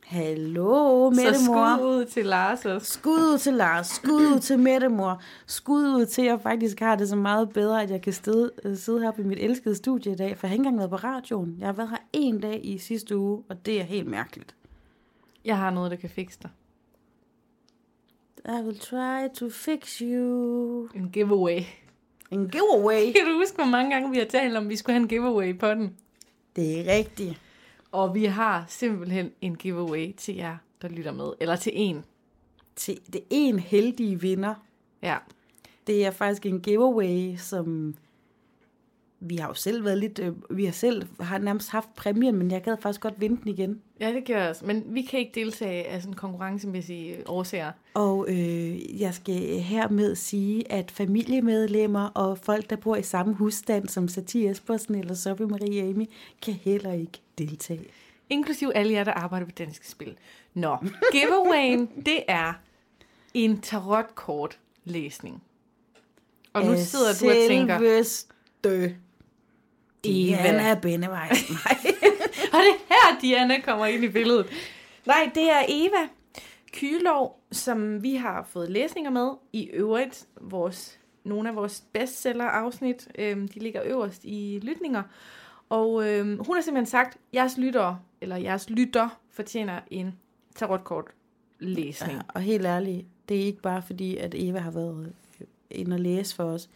[0.08, 1.76] Hallo, Så Mettemor.
[1.76, 2.92] skud ud til Lars også.
[2.92, 6.96] Skud ud til Lars, skud ud til Mettemor, skud ud til, at jeg faktisk har
[6.96, 10.12] det så meget bedre, at jeg kan sidde, øh, sidde her på mit elskede studie
[10.12, 11.56] i dag, for jeg har ikke engang været på radioen.
[11.58, 14.54] Jeg har været her en dag i sidste uge, og det er helt mærkeligt.
[15.44, 16.50] Jeg har noget, der kan fikse dig.
[18.48, 20.88] I will try to fix you.
[20.94, 21.60] En giveaway.
[22.30, 23.12] En giveaway.
[23.12, 25.08] Kan du huske, hvor mange gange vi har talt om, at vi skulle have en
[25.08, 25.96] giveaway på den?
[26.56, 27.40] Det er rigtigt.
[27.92, 31.32] Og vi har simpelthen en giveaway til jer, der lytter med.
[31.40, 32.04] Eller til en.
[32.76, 34.54] Til det en heldige vinder.
[35.02, 35.16] Ja.
[35.86, 37.94] Det er faktisk en giveaway, som
[39.20, 42.50] vi har jo selv været lidt, øh, vi har selv har nærmest haft præmien, men
[42.50, 43.80] jeg gad faktisk godt vinde den igen.
[44.00, 44.66] Ja, det gør jeg også.
[44.66, 47.72] Men vi kan ikke deltage af sådan konkurrencemæssige årsager.
[47.94, 53.88] Og øh, jeg skal hermed sige, at familiemedlemmer og folk, der bor i samme husstand
[53.88, 56.06] som Satie Espersen eller Sophie Marie Amy,
[56.42, 57.84] kan heller ikke deltage.
[58.30, 60.16] Inklusiv alle jer, der arbejder på Danske Spil.
[60.54, 60.76] Nå,
[61.12, 62.52] giveawayen, det er
[63.34, 65.42] en tarotkort læsning.
[66.52, 68.96] Og nu sidder du og tænker, Selveste
[70.12, 71.28] Diana Bennevej.
[71.64, 71.94] Nej.
[72.52, 74.46] og det er her, Diana kommer ind i billedet.
[75.06, 76.08] Nej, det er Eva
[76.72, 79.30] Kylov, som vi har fået læsninger med.
[79.52, 85.02] I øvrigt, vores, nogle af vores bestseller-afsnit, øhm, de ligger øverst i lytninger.
[85.68, 90.14] Og øhm, hun har simpelthen sagt, jeres lyttere, eller jeres lytter, fortjener en
[90.54, 91.04] tarotkort
[91.58, 92.12] læsning.
[92.12, 95.12] Ja, og helt ærligt, det er ikke bare fordi, at Eva har været
[95.70, 96.70] inde og læse for os.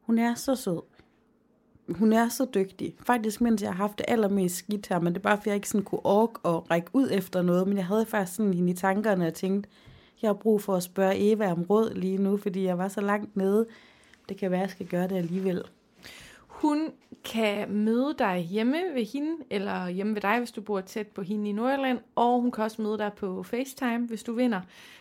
[0.00, 0.82] Hun er så sød.
[1.90, 2.94] Hun er så dygtig.
[3.06, 5.56] Faktisk, mens jeg har haft det allermest skidt her, men det er bare, fordi jeg
[5.56, 8.72] ikke sådan kunne orke og række ud efter noget, men jeg havde faktisk sådan hende
[8.72, 9.70] i tankerne og tænkte,
[10.22, 13.00] jeg har brug for at spørge Eva om råd lige nu, fordi jeg var så
[13.00, 13.66] langt nede.
[14.28, 15.62] Det kan være, at jeg skal gøre det alligevel.
[16.46, 16.90] Hun
[17.24, 21.22] kan møde dig hjemme ved hende, eller hjemme ved dig, hvis du bor tæt på
[21.22, 24.60] hende i Nordjylland, og hun kan også møde dig på FaceTime, hvis du vinder.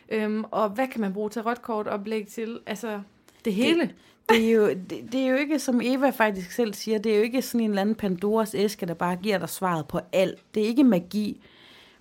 [0.09, 2.59] Øhm, og hvad kan man bruge til kort oplæg til?
[2.65, 3.01] Altså,
[3.45, 3.81] det hele.
[3.81, 3.95] Det,
[4.29, 7.17] det er, jo, det, det er jo ikke, som Eva faktisk selv siger, det er
[7.17, 10.39] jo ikke sådan en eller anden Pandoras æske, der bare giver dig svaret på alt.
[10.55, 11.41] Det er ikke magi,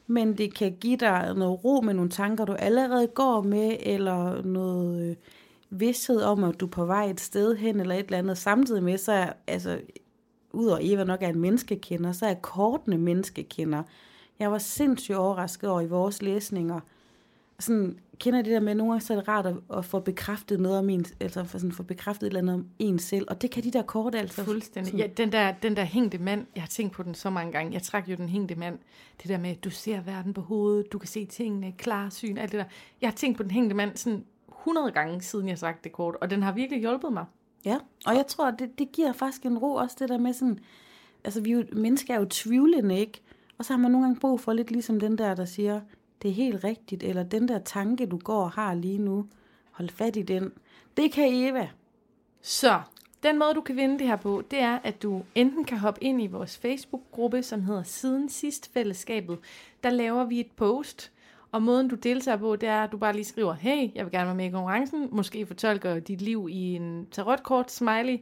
[0.06, 4.42] men det kan give dig noget ro med nogle tanker, du allerede går med, eller
[4.42, 5.16] noget øh,
[5.70, 8.38] vidsthed om, at du er på vej et sted hen, eller et eller andet.
[8.38, 9.78] Samtidig med, så er, altså,
[10.52, 13.82] udover Eva nok er en menneskekender, så er kortene menneskekender.
[14.38, 16.80] Jeg var sindssygt overrasket over i vores læsninger,
[17.60, 20.00] sådan, kender det der med, at nogle gange så er det rart at, at få
[20.00, 23.26] bekræftet noget om en, altså for sådan, få bekræftet et eller andet om en selv,
[23.28, 24.44] og det kan de der kort altså.
[24.44, 24.94] Fuldstændig.
[24.94, 27.72] Ja, den der, den der hængte mand, jeg har tænkt på den så mange gange.
[27.72, 28.78] Jeg trak jo den hængte mand.
[29.22, 32.38] Det der med, at du ser verden på hovedet, du kan se tingene, klar syn,
[32.38, 32.64] alt det der.
[33.00, 34.24] Jeg har tænkt på den hængte mand sådan
[34.58, 37.24] 100 gange, siden jeg trak det kort, og den har virkelig hjulpet mig.
[37.64, 40.58] Ja, og jeg tror, det, det giver faktisk en ro også, det der med sådan,
[41.24, 43.20] altså vi jo, mennesker er jo tvivlende, ikke?
[43.58, 45.80] Og så har man nogle gange brug for lidt ligesom den der, der siger,
[46.22, 49.26] det er helt rigtigt, eller den der tanke, du går og har lige nu,
[49.70, 50.52] hold fat i den.
[50.96, 51.68] Det kan Eva.
[52.42, 52.80] Så
[53.22, 56.04] den måde, du kan vinde det her på, det er, at du enten kan hoppe
[56.04, 59.38] ind i vores Facebook-gruppe, som hedder Siden Sidst Fællesskabet.
[59.82, 61.12] Der laver vi et post,
[61.52, 64.12] og måden, du deltager på, det er, at du bare lige skriver, hey, jeg vil
[64.12, 68.18] gerne være med i konkurrencen, måske fortolker dit liv i en tarotkort smiley,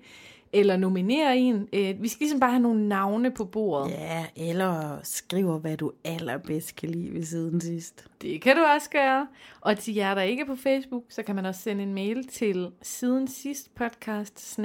[0.53, 1.69] eller nominere en.
[1.73, 3.91] Øh, Vi skal ligesom bare have nogle navne på bordet.
[3.91, 8.05] Ja, eller skriver, hvad du allerbedst kan lide ved siden sidst.
[8.23, 9.27] Det kan du også gøre.
[9.61, 12.27] Og til jer, der ikke er på Facebook, så kan man også sende en mail
[12.27, 14.57] til siden sidst podcast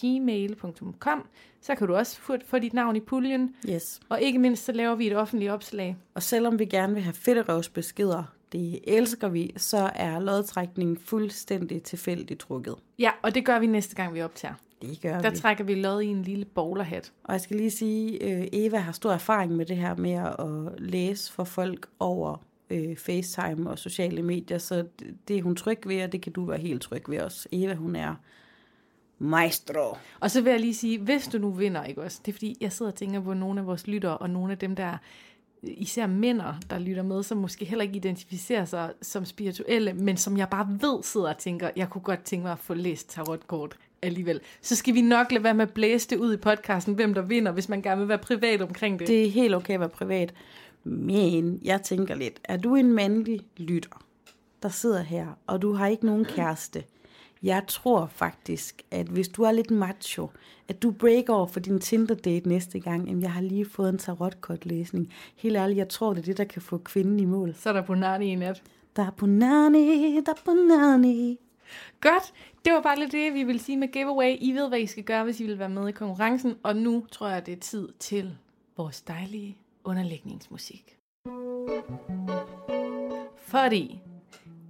[0.00, 1.26] gmail.com.
[1.60, 3.54] Så kan du også få, få dit navn i puljen.
[3.68, 4.00] Yes.
[4.08, 5.96] Og ikke mindst, så laver vi et offentligt opslag.
[6.14, 12.40] Og selvom vi gerne vil have fedterøvsbeskeder, det elsker vi, så er lodtrækningen fuldstændig tilfældigt
[12.40, 12.74] trukket.
[12.98, 14.54] Ja, og det gør vi næste gang, vi optager.
[14.82, 15.36] Det gør Der vi.
[15.36, 17.12] trækker vi lod i en lille bowlerhat.
[17.24, 20.80] Og jeg skal lige sige, øh, Eva har stor erfaring med det her med at
[20.80, 22.36] læse for folk over
[22.70, 26.32] øh, FaceTime og sociale medier, så det, det er hun tryg ved, og det kan
[26.32, 27.48] du være helt tryg ved også.
[27.52, 28.14] Eva, hun er
[29.18, 29.96] maestro.
[30.20, 32.20] Og så vil jeg lige sige, hvis du nu vinder, ikke også?
[32.24, 34.58] Det er fordi, jeg sidder og tænker på nogle af vores lyttere, og nogle af
[34.58, 34.96] dem der,
[35.62, 40.36] især mænder, der lytter med, som måske heller ikke identificerer sig som spirituelle, men som
[40.36, 43.76] jeg bare ved sidder og tænker, jeg kunne godt tænke mig at få læst tarotkort
[44.06, 44.40] alligevel.
[44.60, 47.22] Så skal vi nok lade være med at blæse det ud i podcasten, hvem der
[47.22, 49.08] vinder, hvis man gerne vil være privat omkring det.
[49.08, 49.26] det.
[49.26, 50.34] Er helt okay at være privat.
[50.84, 54.04] Men jeg tænker lidt, er du en mandlig lytter,
[54.62, 56.84] der sidder her, og du har ikke nogen kæreste?
[57.42, 60.30] Jeg tror faktisk, at hvis du er lidt macho,
[60.68, 63.98] at du breaker over for din Tinder-date næste gang, jamen jeg har lige fået en
[63.98, 65.12] tarotkort-læsning.
[65.36, 67.54] Helt ærligt, jeg tror, det er det, der kan få kvinden i mål.
[67.54, 68.62] Så er der på nani i nat.
[68.96, 71.38] Der er punani, der er punani.
[72.00, 72.32] Godt,
[72.64, 74.36] det var bare lidt det, vi vil sige med giveaway.
[74.40, 76.56] I ved, hvad I skal gøre, hvis I vil være med i konkurrencen.
[76.62, 78.36] Og nu tror jeg, det er tid til
[78.76, 80.96] vores dejlige underlægningsmusik.
[83.38, 84.00] Fordi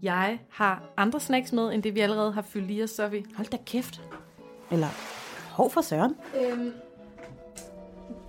[0.02, 3.24] jeg har andre snacks med, end det vi allerede har fyldt i os, Sofie.
[3.36, 4.00] Hold da kæft.
[4.70, 4.88] Eller,
[5.52, 6.16] hov for søren.
[6.40, 6.72] Øhm,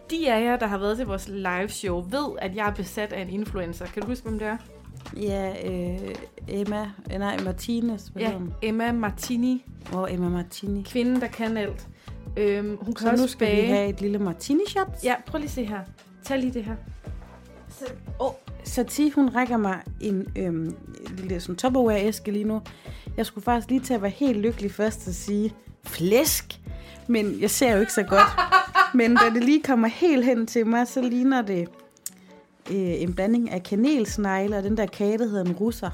[0.10, 3.14] de af jer, der har været til vores live show, ved, at jeg er besat
[3.14, 3.86] af en influencer.
[3.86, 4.58] Kan du huske, hvem det er?
[5.22, 6.16] Ja, øh,
[6.48, 8.02] Emma, nej, Martinez.
[8.08, 8.54] Hvad Ja, hun?
[8.62, 9.66] Emma Martini.
[9.92, 10.82] Og Emma Martini.
[10.84, 11.88] Kvinden, der kan alt.
[12.38, 13.62] Øhm, hun kan Så også nu skal bage.
[13.62, 14.88] vi have et lille martini-shot.
[15.04, 15.80] Ja, prøv lige at se her.
[16.24, 16.76] Tag lige det her.
[17.70, 17.86] Så,
[18.20, 18.32] Oh,
[18.64, 20.76] Sati, hun rækker mig en øhm,
[21.18, 22.62] lille sådan Tupperware-æske lige nu.
[23.18, 25.54] Jeg skulle faktisk lige til at være helt lykkelig først og sige
[25.86, 26.60] flæsk.
[27.08, 28.28] Men jeg ser jo ikke så godt.
[28.94, 31.70] Men da det lige kommer helt hen til mig, så ligner det
[32.72, 35.90] øh, en blanding af kanelsnegle og den der kage, der hedder en russer.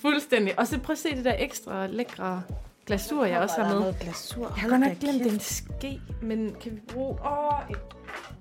[0.00, 0.58] fuldstændig.
[0.58, 2.42] Og så prøv at se det der ekstra lækre
[2.86, 3.80] glasur, jeg også har med.
[3.80, 4.42] Noget glasur.
[4.42, 7.10] Jeg har godt nok glemt en ske, men kan vi bruge...
[7.26, 7.76] Åh, et-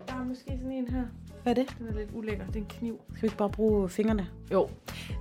[0.08, 1.04] der er måske sådan en her.
[1.44, 1.76] Hvad er det?
[1.80, 2.46] Den er lidt ulækker.
[2.46, 3.00] Det er en kniv.
[3.12, 4.28] Skal vi ikke bare bruge fingrene?
[4.54, 4.70] Jo.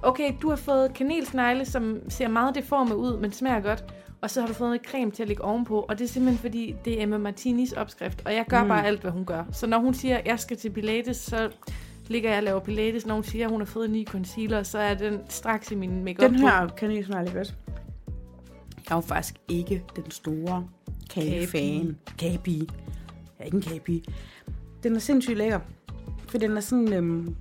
[0.03, 3.85] Okay, du har fået kanelsnegle, som ser meget deforme ud, men smager godt.
[4.21, 5.81] Og så har du fået noget creme til at lægge ovenpå.
[5.89, 8.23] Og det er simpelthen fordi, det er Emma Martinis opskrift.
[8.25, 8.69] Og jeg gør mm.
[8.69, 9.45] bare alt, hvad hun gør.
[9.53, 11.51] Så når hun siger, at jeg skal til Pilates, så
[12.09, 13.07] ligger jeg og laver Pilates.
[13.07, 15.75] Når hun siger, at hun har fået en ny concealer, så er den straks i
[15.75, 16.31] min makeup.
[16.31, 17.57] Den her kanelsnegle godt.
[18.89, 20.69] Jeg er jo faktisk ikke den store
[21.11, 21.97] kagefan.
[22.19, 22.67] Kagepige.
[23.39, 24.03] Jeg er ikke en kagepige.
[24.83, 25.61] Den er sindssygt lækker.
[26.29, 26.93] For den er sådan...
[26.93, 27.35] Øhm,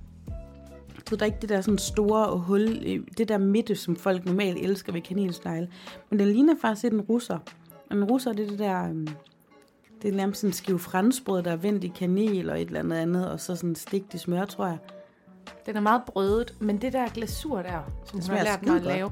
[0.96, 3.96] du ved, der er ikke det der sådan store hul, i- det der midte, som
[3.96, 5.68] folk normalt elsker ved kanelsnegle.
[6.10, 7.38] Men den ligner faktisk lidt en russer.
[7.92, 8.88] En russer, det er det der...
[8.88, 9.08] Øhm,
[10.02, 12.80] det er nærmest sådan en skive franskbrød, der er vendt i kanel og et eller
[12.80, 14.78] andet andet, og så sådan stigt i smør, tror jeg.
[15.66, 18.82] Den er meget brødet, men det der glasur der, som hun har lært mig at
[18.82, 19.10] lave,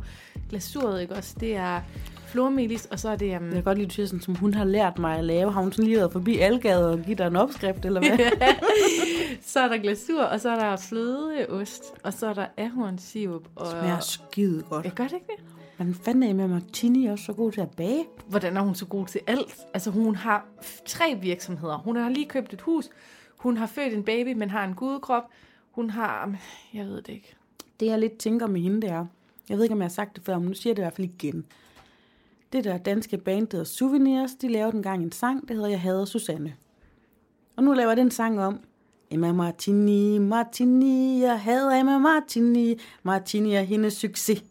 [0.50, 1.80] glasuret, ikke også, det er
[2.26, 3.38] flormelis, og så er det...
[3.38, 5.52] Um, Jeg kan godt lide, at sådan, som hun har lært mig at lave.
[5.52, 8.18] Har hun sådan lige været forbi Algade og givet dig en opskrift, eller hvad?
[9.52, 13.42] så er der glasur, og så er der flødeost, og så er der ahornsirup.
[13.56, 13.66] Og...
[13.66, 14.84] smager skide godt.
[14.84, 15.55] Jeg gør det ikke det?
[15.78, 18.04] Men fanden er Martini også så god til at bage?
[18.28, 19.56] Hvordan er hun så god til alt?
[19.74, 20.46] Altså, hun har
[20.86, 21.78] tre virksomheder.
[21.78, 22.88] Hun har lige købt et hus.
[23.36, 25.24] Hun har født en baby, men har en gudekrop.
[25.70, 26.34] Hun har...
[26.74, 27.36] Jeg ved det ikke.
[27.80, 29.06] Det jeg lidt tænker med hende, det er,
[29.48, 30.84] jeg ved ikke, om jeg har sagt det før, men nu siger jeg det i
[30.84, 31.46] hvert fald igen.
[32.52, 35.80] Det der danske band, der hedder Souvenirs, de lavede engang en sang, der hedder Jeg
[35.80, 36.54] hader Susanne.
[37.56, 38.60] Og nu laver den sang om.
[39.10, 42.78] Emma Martini, Martini, jeg hader Emma Martini.
[43.02, 44.44] Martini er hendes succes.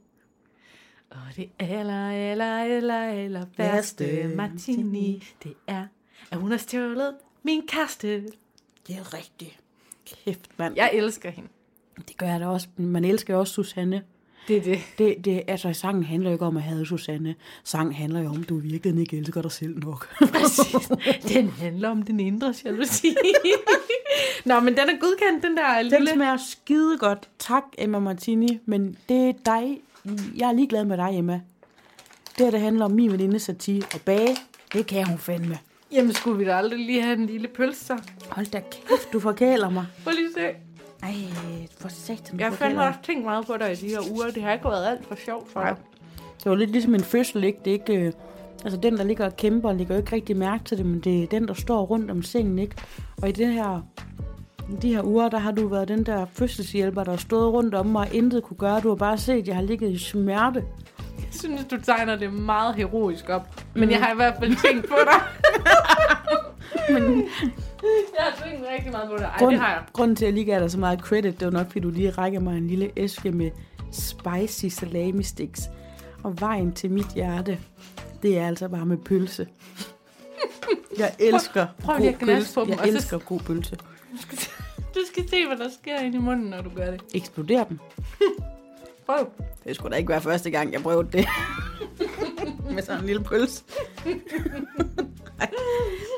[1.15, 5.85] Og det aller, aller, aller, aller værste martini, det er,
[6.31, 8.23] at hun har stjålet min kæreste.
[8.87, 9.59] Det er rigtigt.
[10.05, 10.75] Kæft, mand.
[10.75, 11.49] Jeg elsker hende.
[12.07, 12.67] Det gør jeg da også.
[12.77, 14.03] Man elsker jo også Susanne.
[14.47, 14.79] Det er det.
[14.97, 17.35] Det, det, altså, sangen handler jo ikke om at have Susanne.
[17.63, 20.15] Sangen handler jo om, at du virkelig ikke elsker dig selv nok.
[20.33, 20.91] Præcis.
[21.33, 23.15] Den handler om den indre jalousi.
[24.45, 26.13] Nå, men den er godkendt, den der Den lille...
[26.13, 27.29] smager skide godt.
[27.39, 28.59] Tak, Emma Martini.
[28.65, 29.81] Men det er dig.
[30.37, 31.41] Jeg er ligeglad med dig, Emma.
[32.37, 34.37] Det her, det handler om min veninde Sati og bage.
[34.73, 35.59] Det kan hun fandme.
[35.91, 37.97] Jamen, skulle vi da aldrig lige have en lille pølse så?
[38.29, 39.85] Hold da kæft, du forkæler mig.
[40.03, 40.61] Prøv lige at se.
[41.03, 41.13] Ej,
[41.79, 44.31] for satan, Jeg har fandme også tænkt meget på dig i de her uger.
[44.31, 45.75] Det har ikke været alt for sjovt for dig.
[46.43, 47.59] Det var lidt ligesom en fødsel, ikke?
[47.65, 48.05] Det er ikke...
[48.07, 48.13] Øh,
[48.63, 51.23] altså, den, der ligger og kæmper, ligger jo ikke rigtig mærke til det, men det
[51.23, 52.75] er den, der står rundt om sengen, ikke?
[53.21, 53.81] Og i det her...
[54.81, 57.85] De her uger, der har du været den der fødselshjælper, der har stået rundt om
[57.85, 58.79] mig og intet kunne gøre.
[58.81, 60.63] Du har bare set, at jeg har ligget i smerte.
[61.17, 63.63] Jeg synes, du tegner det meget heroisk op.
[63.73, 65.21] Men jeg har i hvert fald tænkt på dig.
[66.93, 67.03] Men
[68.17, 69.25] Jeg har tænkt rigtig meget på dig.
[69.25, 69.83] Ej, grund, det har jeg.
[69.93, 71.89] grunden til, at jeg lige gav dig så meget credit, det var nok, fordi du
[71.89, 73.51] lige rækker mig en lille æske med
[73.91, 75.61] spicy salami sticks.
[76.23, 77.59] Og vejen til mit hjerte,
[78.23, 79.47] det er altså bare med pølse.
[80.97, 82.59] Jeg elsker prøv lige god pølse.
[82.67, 83.77] Jeg elsker god pølse.
[84.95, 87.01] Du skal, se, hvad der sker inde i munden, når du gør det.
[87.13, 87.79] Eksploder dem.
[89.05, 89.27] Prøv.
[89.63, 91.27] Det skulle da ikke være første gang, jeg prøvede det.
[92.75, 93.63] med sådan en lille pølse.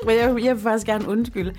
[0.04, 1.54] Men jeg, jeg vil faktisk gerne undskylde.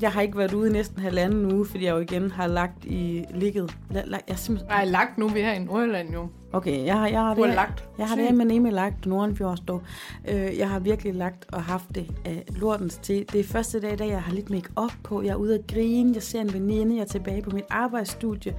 [0.00, 2.84] Jeg har ikke været ude i næsten halvanden uge, fordi jeg jo igen har lagt
[2.84, 3.76] i ligget.
[3.90, 6.28] La, la, jeg simpelthen, Ej, lagt nu, vi er her i Nordjylland jo.
[6.52, 7.84] okay, jeg har, jeg har Du har det, lagt.
[7.98, 9.82] Jeg har det med Nemme lagt, Nordenfjords dog.
[10.28, 13.24] Øh, jeg har virkelig lagt og haft det af lortens til.
[13.32, 15.22] Det er første dag, da jeg har lidt make op på.
[15.22, 18.54] Jeg er ude at grine, jeg ser en veninde, jeg er tilbage på mit arbejdsstudie.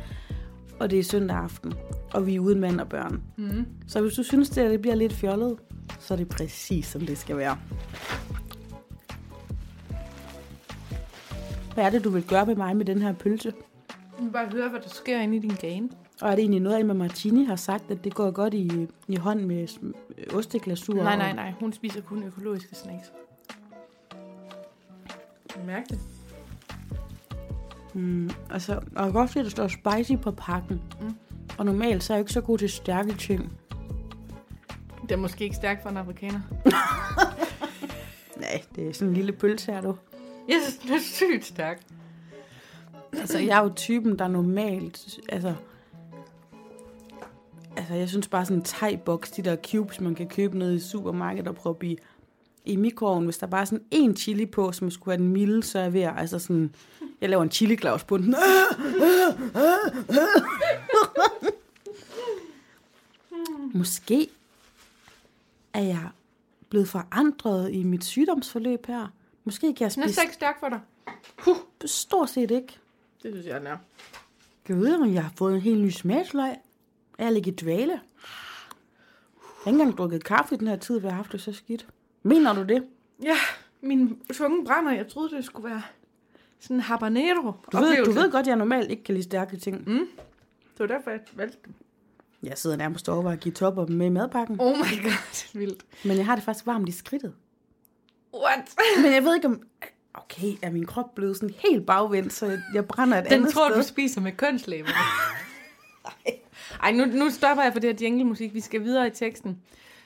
[0.79, 1.73] Og det er søndag aften,
[2.13, 3.21] og vi er uden mand og børn.
[3.37, 3.65] Mm.
[3.87, 5.55] Så hvis du synes, det, det bliver lidt fjollet,
[5.99, 7.57] så er det præcis, som det skal være.
[11.77, 13.53] Hvad er det, du vil gøre med mig med den her pølse?
[14.17, 15.89] Jeg vil bare høre, hvad der sker inde i din gane.
[16.21, 19.15] Og er det egentlig noget, Emma Martini har sagt, at det går godt i, i
[19.15, 19.67] hånd med
[20.33, 20.93] osteglasur?
[20.93, 21.53] Nej, nej, nej.
[21.59, 23.11] Hun spiser kun økologiske snacks.
[25.65, 25.99] Mærke det?
[27.93, 30.81] Mm, altså, og jeg kan godt at der står spicy på pakken.
[31.01, 31.15] Mm.
[31.57, 33.51] Og normalt så er jeg ikke så god til stærke ting.
[35.01, 36.41] Det er måske ikke stærkt for en afrikaner.
[38.41, 39.95] Nej, det er sådan en lille pølse her, du.
[40.47, 41.81] Jeg synes, den er sygt stærk.
[43.13, 45.19] Altså, jeg er jo typen, der normalt...
[45.29, 45.55] Altså,
[47.75, 50.79] altså jeg synes bare sådan en thai-boks, de der cubes, man kan købe nede i
[50.79, 51.97] supermarkedet og proppe i,
[52.65, 53.25] i mikroovnen.
[53.25, 55.83] Hvis der bare er sådan en chili på, som skulle have den milde, så er
[55.83, 56.75] jeg ved at, altså sådan...
[57.21, 58.35] Jeg laver en chili klaus på den.
[63.73, 64.29] Måske
[65.73, 66.09] er jeg
[66.69, 69.07] blevet forandret i mit sygdomsforløb her.
[69.47, 70.13] Måske kan jeg Den er spise...
[70.13, 70.79] slet ikke stærk for dig.
[71.85, 72.77] Stort set ikke.
[73.23, 73.77] Det synes jeg, den er.
[74.65, 76.49] Kan jeg vide, om jeg har fået en helt ny smagsløg?
[77.17, 77.91] Er jeg ligget i dvale?
[77.91, 78.01] Jeg
[79.63, 81.87] har ikke engang drukket kaffe i den her tid, vi har haft det så skidt.
[82.23, 82.83] Mener du det?
[83.23, 83.35] Ja,
[83.81, 84.91] min tunge brænder.
[84.91, 85.81] Jeg troede, det skulle være
[86.59, 89.89] sådan en habanero Du ved, du ved godt, jeg normalt ikke kan lide stærke ting.
[89.89, 90.07] Mm.
[90.77, 91.73] Det var derfor, jeg valgte dem.
[92.43, 94.57] Jeg sidder nærmest over at give topper med i madpakken.
[94.59, 95.85] Oh my god, vildt.
[96.05, 97.33] Men jeg har det faktisk varmt i skridtet.
[98.33, 98.75] What?
[99.03, 99.61] Men jeg ved ikke om...
[100.13, 103.69] Okay, er min krop blevet sådan helt bagvendt, så jeg brænder et Den andet tror
[103.69, 103.77] sted?
[103.81, 104.89] du spiser med kønslæber.
[106.83, 108.53] Ej, nu, nu stopper jeg for det her jinglemusik.
[108.53, 109.51] Vi skal videre i teksten.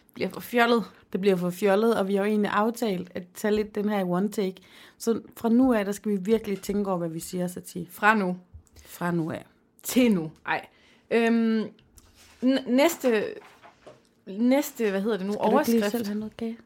[0.06, 0.84] Det bliver for fjollet.
[1.14, 4.00] Det bliver for fjollet, og vi har jo egentlig aftalt at tage lidt den her
[4.00, 4.56] i one take.
[4.98, 7.88] Så fra nu af, der skal vi virkelig tænke over, hvad vi siger så til.
[7.92, 8.38] Fra nu
[8.86, 9.46] Fra nu af.
[9.84, 10.32] til nu.
[10.46, 10.66] Ej.
[11.12, 11.64] Øhm,
[12.44, 13.24] n- næste,
[14.28, 15.92] næste, hvad hedder det nu, Skal du ikke lige overskrift.
[15.92, 16.58] selv have noget kage?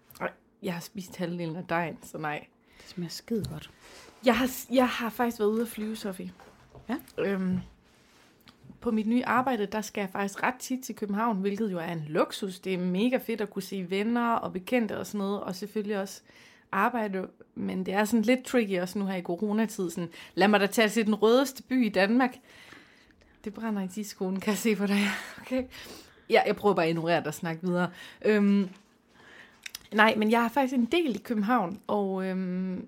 [0.65, 2.47] Jeg har spist halvdelen af dejen, så nej.
[2.82, 3.71] Det smager skide godt.
[4.25, 6.32] Jeg har, jeg har faktisk været ude at flyve, Sofie.
[6.89, 6.95] Ja.
[7.17, 7.60] Øhm,
[8.82, 11.91] på mit nye arbejde, der skal jeg faktisk ret tit til København, hvilket jo er
[11.91, 12.60] en luksus.
[12.60, 15.99] Det er mega fedt at kunne se venner og bekendte og sådan noget, og selvfølgelig
[15.99, 16.21] også
[16.71, 17.28] arbejde.
[17.56, 19.89] Men det er sådan lidt tricky også nu her i coronatid.
[19.89, 22.36] Sådan, lad mig da tage til den rødeste by i Danmark.
[23.43, 24.99] Det brænder i diskoen, kan jeg se på dig.
[25.41, 25.63] Okay.
[26.30, 27.89] Ja, jeg prøver bare at ignorere dig og snakke videre.
[28.25, 28.69] Øhm,
[29.93, 32.88] nej, men jeg har faktisk en del i København, og øhm,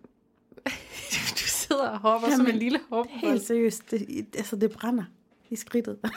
[1.40, 3.06] du sidder og hopper som Jamen, en lille hop.
[3.10, 5.04] Helt seriøst, det, altså det brænder
[5.50, 5.98] i skridtet.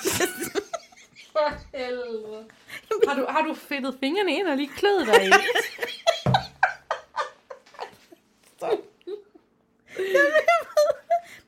[1.33, 2.45] For helvede.
[3.09, 5.31] Har du, har du fedtet fingrene ind og lige kløet dig i?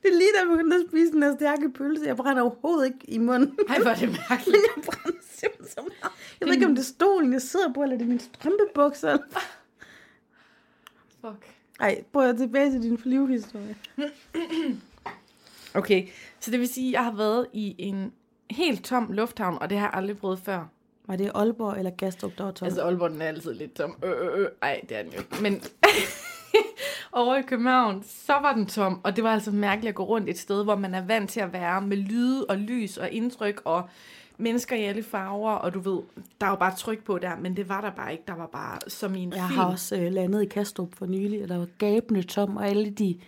[0.01, 2.05] det er lige da jeg begyndte at spise den her stærke pølse.
[2.05, 3.57] Jeg brænder overhovedet ikke i munden.
[3.69, 4.57] Ej, hvor er det mærkeligt.
[4.75, 6.12] jeg brænder simpelthen så meget.
[6.43, 9.17] Jeg ved ikke, om det er stolen, jeg sidder på, eller det er mine strømpebukser.
[11.21, 11.45] Fuck.
[11.79, 13.75] Ej, prøv at tilbage til din flyvehistorie.
[15.75, 16.07] Okay,
[16.39, 18.13] så det vil sige, at jeg har været i en
[18.51, 20.65] helt tom lufthavn, og det har jeg aldrig prøvet før.
[21.07, 22.65] Var det Aalborg eller Gastrup, der var tom?
[22.65, 23.95] Altså, Aalborg den er altid lidt tom.
[24.03, 24.47] Øh, øh, øh.
[24.61, 25.41] Ej, det er den jo ikke.
[25.41, 25.53] Men
[27.11, 30.29] over i København, så var den tom, og det var altså mærkeligt at gå rundt
[30.29, 33.61] et sted, hvor man er vant til at være med lyde og lys og indtryk
[33.65, 33.89] og
[34.37, 36.01] mennesker i alle farver, og du ved,
[36.41, 38.23] der var bare tryk på der, men det var der bare ikke.
[38.27, 39.59] Der var bare som i en Jeg film.
[39.59, 42.89] har også øh, landet i Kastrup for nylig, og der var gabende tom, og alle
[42.89, 43.19] de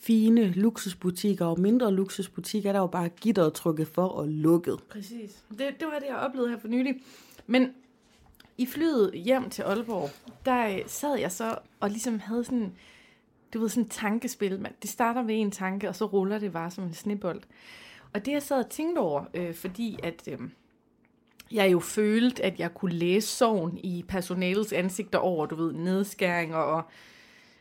[0.00, 4.78] fine luksusbutikker og mindre luksusbutikker, der var bare gitteret trykket for og lukket.
[4.88, 5.44] Præcis.
[5.50, 6.94] Det, det var det, jeg oplevede her for nylig.
[7.46, 7.68] Men
[8.58, 10.10] i flyet hjem til Aalborg,
[10.44, 12.72] der øh, sad jeg så og ligesom havde sådan,
[13.54, 14.60] du ved, sådan et tankespil.
[14.60, 17.40] Man, det starter ved en tanke, og så ruller det bare som en snebold.
[18.14, 20.38] Og det jeg sad og tænkte over, øh, fordi at øh,
[21.52, 26.56] jeg jo følte, at jeg kunne læse sorgen i personalets ansigter over, du ved, nedskæringer
[26.56, 26.82] og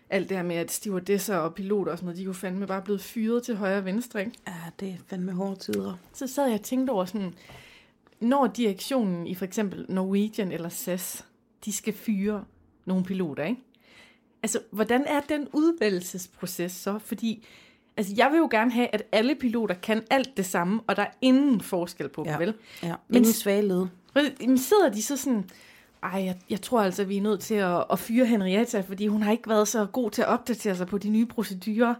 [0.09, 2.81] alt det her med, at stewardesser og piloter og sådan noget, de kunne fandme bare
[2.81, 4.31] blevet fyret til højre og venstre, ikke?
[4.47, 5.93] Ja, det er fandme hårde tider.
[6.13, 7.33] så sad jeg og tænkte over sådan,
[8.19, 11.25] når direktionen i for eksempel Norwegian eller SAS,
[11.65, 12.45] de skal fyre
[12.85, 13.61] nogle piloter, ikke?
[14.43, 16.99] Altså, hvordan er den udvælgelsesproces så?
[16.99, 17.45] Fordi,
[17.97, 21.01] altså, jeg vil jo gerne have, at alle piloter kan alt det samme, og der
[21.01, 22.37] er ingen forskel på dem, Ja.
[22.37, 22.53] vel?
[22.83, 23.85] Ja, Men- ingen svageled.
[24.39, 25.49] Men sidder de så sådan,
[26.03, 29.21] ej, jeg, jeg tror altså, vi er nødt til at, at fyre Henrietta, fordi hun
[29.23, 31.95] har ikke været så god til at opdatere sig på de nye procedurer.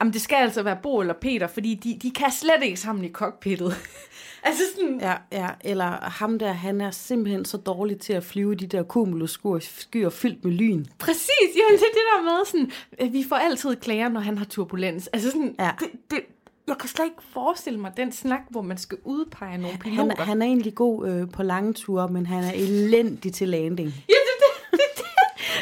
[0.00, 3.04] Jamen, det skal altså være Bo eller Peter, fordi de, de kan slet ikke sammen
[3.04, 3.74] i cockpittet.
[4.42, 8.54] altså sådan, Ja, ja, eller ham der, han er simpelthen så dårlig til at flyve
[8.54, 10.84] de der cumulusskyer fyldt med lyn.
[10.98, 14.44] Præcis, jamen det er det der med sådan, vi får altid klager, når han har
[14.44, 15.06] turbulens.
[15.06, 15.70] Altså sådan, Ja.
[15.80, 16.20] det, det,
[16.68, 20.16] jeg kan slet ikke forestille mig den snak, hvor man skal udpege nogle piloter.
[20.16, 23.88] Han, han er egentlig god øh, på lange ture, men han er elendig til landing.
[23.88, 25.04] Ja, det, det, det, det.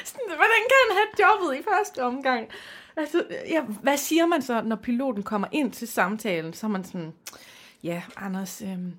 [0.09, 2.49] Sådan, hvordan kan han have jobbet i første omgang?
[2.97, 6.53] Altså, ja, hvad siger man så, når piloten kommer ind til samtalen?
[6.53, 7.13] Så er man sådan,
[7.83, 8.93] ja, Anders, øhm,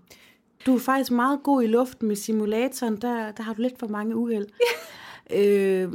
[0.66, 3.88] Du er faktisk meget god i luften med simulatoren, der, der har du lidt for
[3.88, 4.46] mange uheld.
[5.34, 5.90] Øh,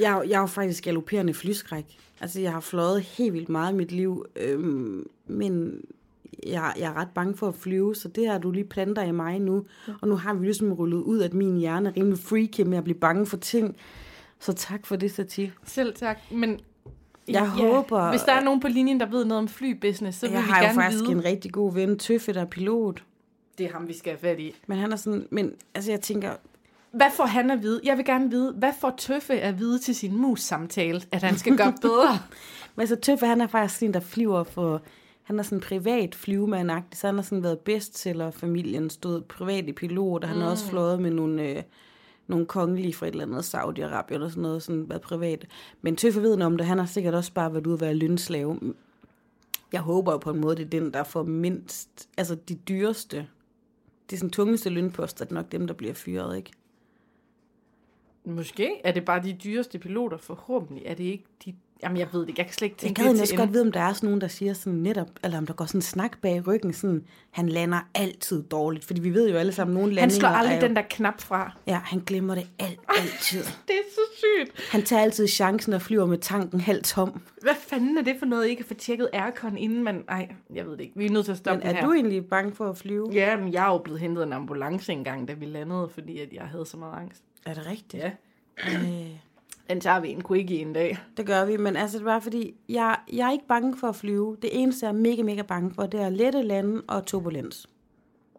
[0.00, 1.84] jeg, jeg er jo faktisk galopperende flyskræk.
[2.20, 4.60] Altså, jeg har fløjet helt vildt meget i mit liv, øh,
[5.26, 5.80] men
[6.46, 9.10] jeg, jeg er ret bange for at flyve, så det har du lige planter i
[9.10, 9.64] mig nu.
[10.00, 12.84] Og nu har vi ligesom rullet ud, at min hjerne er rimelig freaky med at
[12.84, 13.76] blive bange for ting.
[14.38, 15.52] Så tak for det, Satie.
[15.64, 16.18] Selv tak.
[16.30, 16.60] Men
[17.32, 20.32] Jeg håber- Hvis der er nogen på linjen, der ved noget om flybusiness, så vil
[20.32, 21.12] Jeg vi har jo gerne faktisk vide.
[21.12, 23.02] en rigtig god ven, Tøffe, der er pilot.
[23.58, 24.54] Det er ham, vi skal have fat i.
[24.66, 26.30] Men han er sådan, men altså jeg tænker,
[26.92, 27.80] Hvad får han at vide?
[27.84, 31.56] Jeg vil gerne vide, hvad får Tøffe at vide til sin mus-samtale, at han skal
[31.56, 32.18] gøre bedre?
[32.76, 34.82] Men altså Tøffe, han er faktisk en, der flyver for...
[35.22, 39.72] Han er sådan privat flyvemand så han har sådan været bestseller familien stod privat i
[39.72, 41.62] pilot, og han har også flået med nogle, øh,
[42.30, 45.46] nogle kongelige fra et eller andet Saudi-Arabien eller sådan noget, sådan været privat.
[45.82, 48.74] Men Tøffe ved om det, han har sikkert også bare været ude at være lønslave.
[49.72, 53.28] Jeg håber jo på en måde, det er den, der får mindst, altså de dyreste,
[54.10, 56.50] de sådan tungeste lønposter, det er nok dem, der bliver fyret, ikke?
[58.24, 60.82] Måske er det bare de dyreste piloter, forhåbentlig.
[60.86, 61.54] Er det ikke de...
[61.82, 62.40] Jamen, jeg ved det ikke.
[62.40, 63.92] Jeg kan slet ikke Jeg tænke gad det egentlig også godt vide, om der er
[63.92, 66.72] sådan nogen, der siger sådan netop, eller om der går sådan en snak bag ryggen,
[66.72, 68.84] sådan, han lander altid dårligt.
[68.84, 71.20] Fordi vi ved jo alle sammen, nogle Han landinger slår aldrig jo, den der knap
[71.20, 71.56] fra.
[71.66, 73.42] Ja, han glemmer det alt, altid.
[73.68, 74.70] Det er så sygt.
[74.70, 77.22] Han tager altid chancen og flyver med tanken halvt tom.
[77.42, 80.04] Hvad fanden er det for noget, ikke at få tjekket aircon, inden man...
[80.08, 80.92] Ej, jeg ved det ikke.
[80.96, 81.86] Vi er nødt til at stoppe Men er her.
[81.86, 83.10] du egentlig bange for at flyve?
[83.12, 86.18] Ja, men jeg er jo blevet hentet af en ambulance engang, da vi landede, fordi
[86.20, 87.22] at jeg havde så meget angst.
[87.46, 88.02] Er det rigtigt?
[88.02, 88.10] Ja.
[88.68, 89.10] Øh,
[89.70, 90.98] Den tager vi en quickie en dag.
[91.16, 93.86] det gør vi, men altså det er bare fordi, jeg, jeg er ikke bange for
[93.88, 94.36] at flyve.
[94.42, 97.66] Det eneste, jeg er mega, mega bange for, det er lette lande og turbulens.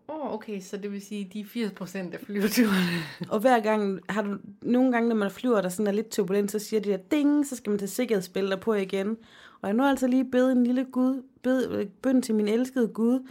[0.10, 3.04] Åh, oh, okay, så det vil sige, de 80 procent af flyveturene.
[3.30, 6.52] Og hver gang, har du nogle gange, når man flyver, der sådan er lidt turbulent,
[6.52, 9.18] så siger de der ding, så skal man tage sikkerhedsbælter på igen.
[9.62, 13.28] Og jeg nu altså lige bede en lille gud, bed, bøn til min elskede Gud.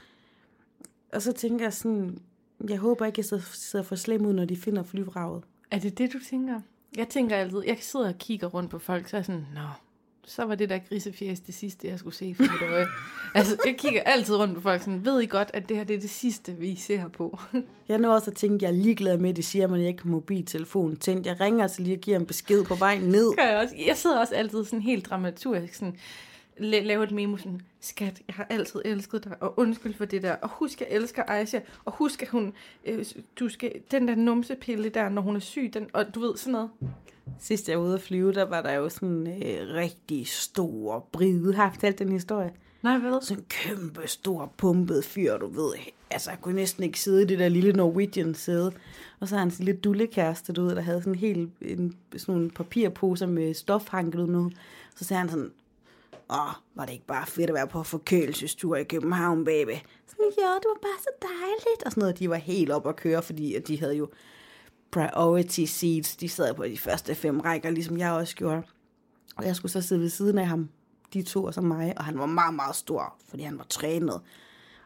[1.12, 2.18] Og så tænker jeg sådan,
[2.68, 5.42] jeg håber ikke, jeg sidder for slem ud, når de finder flyvraget.
[5.70, 6.60] Er det det, du tænker?
[6.96, 9.60] Jeg tænker altid, jeg sidder og kigger rundt på folk, så er jeg sådan, nå,
[10.30, 12.86] så var det der grisefjæs det sidste, jeg skulle se for mit øje.
[13.34, 15.96] altså, jeg kigger altid rundt på folk, sådan, ved I godt, at det her det
[15.96, 17.38] er det sidste, vi ser på?
[17.88, 20.02] Jeg når også at tænke, jeg er ligeglad med, at de siger, at man ikke
[20.02, 21.26] har mobiltelefon tændt.
[21.26, 23.36] Jeg ringer altså lige og giver en besked på vej ned.
[23.36, 23.74] gør jeg også.
[23.86, 25.96] Jeg sidder også altid sådan helt dramaturgisk, sådan,
[26.60, 30.22] la- lave et memo sådan, skat, jeg har altid elsket dig, og undskyld for det
[30.22, 32.52] der, og husk, jeg elsker Aisha, og husk, at hun,
[32.84, 33.04] øh,
[33.40, 36.52] du skal, den der numsepille der, når hun er syg, den, og du ved, sådan
[36.52, 36.70] noget.
[37.38, 41.08] Sidst jeg var ude at flyve, der var der jo sådan en øh, rigtig stor
[41.12, 41.54] bride.
[41.54, 42.50] Har jeg fortalt den historie?
[42.82, 43.20] Nej, hvad?
[43.22, 45.72] Sådan en kæmpe stor pumpet fyr, du ved.
[46.10, 48.72] Altså, jeg kunne næsten ikke sidde i det der lille Norwegian sæde.
[49.20, 51.96] Og så har han sin lille dullekæreste, du ved, der havde sådan en helt en,
[52.16, 54.50] sådan nogle papirposer med stof hanket ud nu.
[54.96, 55.50] Så sagde han sådan,
[56.32, 59.76] åh, var det ikke bare fedt at være på forkølelsestur i København, baby?
[60.06, 61.82] Sådan, ja, det var bare så dejligt.
[61.86, 64.08] Og sådan noget, de var helt op at køre, fordi at de havde jo
[64.90, 66.16] priority seats.
[66.16, 68.62] De sad på de første fem rækker, ligesom jeg også gjorde.
[69.36, 70.68] Og jeg skulle så sidde ved siden af ham,
[71.12, 74.20] de to og så mig, og han var meget, meget stor, fordi han var trænet.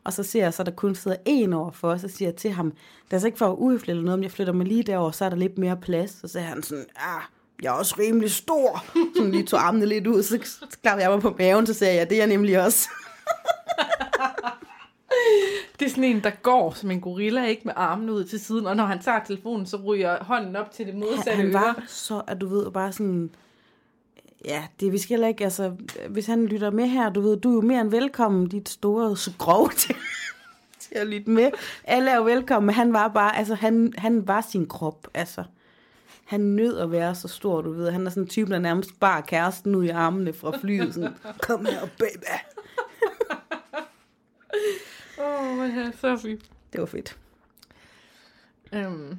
[0.05, 2.36] Og så ser jeg så, der kun sidder en over for, og så siger jeg
[2.36, 4.66] til ham, det er altså ikke for at uhøfligt eller noget, men jeg flytter mig
[4.66, 6.11] lige derover, så er der lidt mere plads.
[6.11, 7.22] Så siger han sådan, ah,
[7.63, 8.85] jeg er også rimelig stor.
[9.17, 10.39] Så lige tog armene lidt ud, så
[10.83, 12.89] klappede jeg mig på maven, så sagde jeg, det er jeg nemlig også.
[15.79, 18.67] Det er sådan en, der går som en gorilla, ikke med armene ud til siden,
[18.67, 21.53] og når han tager telefonen, så ryger hånden op til det modsatte Han, han øre.
[21.55, 23.31] var så, at du ved, bare sådan,
[24.45, 25.73] ja, det vi skal heller ikke, altså,
[26.09, 29.17] hvis han lytter med her, du ved, du er jo mere end velkommen, dit store
[29.17, 29.95] så grov til,
[30.79, 31.51] til at lytte med.
[31.85, 35.45] Alle er jo velkommen, men han var bare, altså, han, han var sin krop, altså.
[36.25, 37.91] Han nød at være så stor, du ved.
[37.91, 40.95] Han er sådan en type, der nærmest bare kæresten ud i armene fra flyet.
[40.95, 42.25] Sådan, Kom her, baby.
[45.18, 46.43] Åh, oh, hvad er så fint.
[46.72, 47.18] Det var fedt.
[48.72, 49.16] Øhm,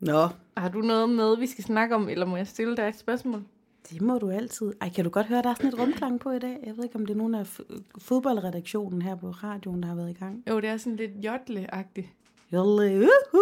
[0.00, 2.98] Nå, har du noget med, vi skal snakke om, eller må jeg stille dig et
[2.98, 3.42] spørgsmål?
[3.90, 4.72] det må du altid.
[4.80, 6.58] Ej, kan du godt høre, der er sådan et rumklang på i dag?
[6.66, 9.94] Jeg ved ikke, om det er nogen af f- fodboldredaktionen her på radioen, der har
[9.94, 10.42] været i gang.
[10.50, 12.06] Jo, det er sådan lidt jodle-agtigt.
[12.52, 13.40] Jolle, uhu.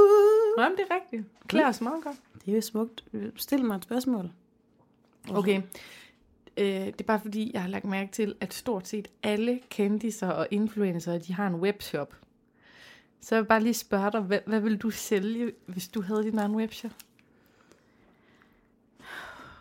[0.56, 1.24] Nå, men det er rigtigt.
[1.48, 2.16] Klæder os meget godt.
[2.48, 3.04] Det er jo smukt.
[3.36, 4.30] Stil mig et spørgsmål.
[5.30, 5.62] Okay.
[6.56, 10.28] Øh, det er bare fordi, jeg har lagt mærke til, at stort set alle kendiser
[10.28, 12.16] og influencer, de har en webshop.
[13.20, 16.22] Så jeg vil bare lige spørge dig, hvad, hvad vil du sælge, hvis du havde
[16.22, 16.90] din egen webshop?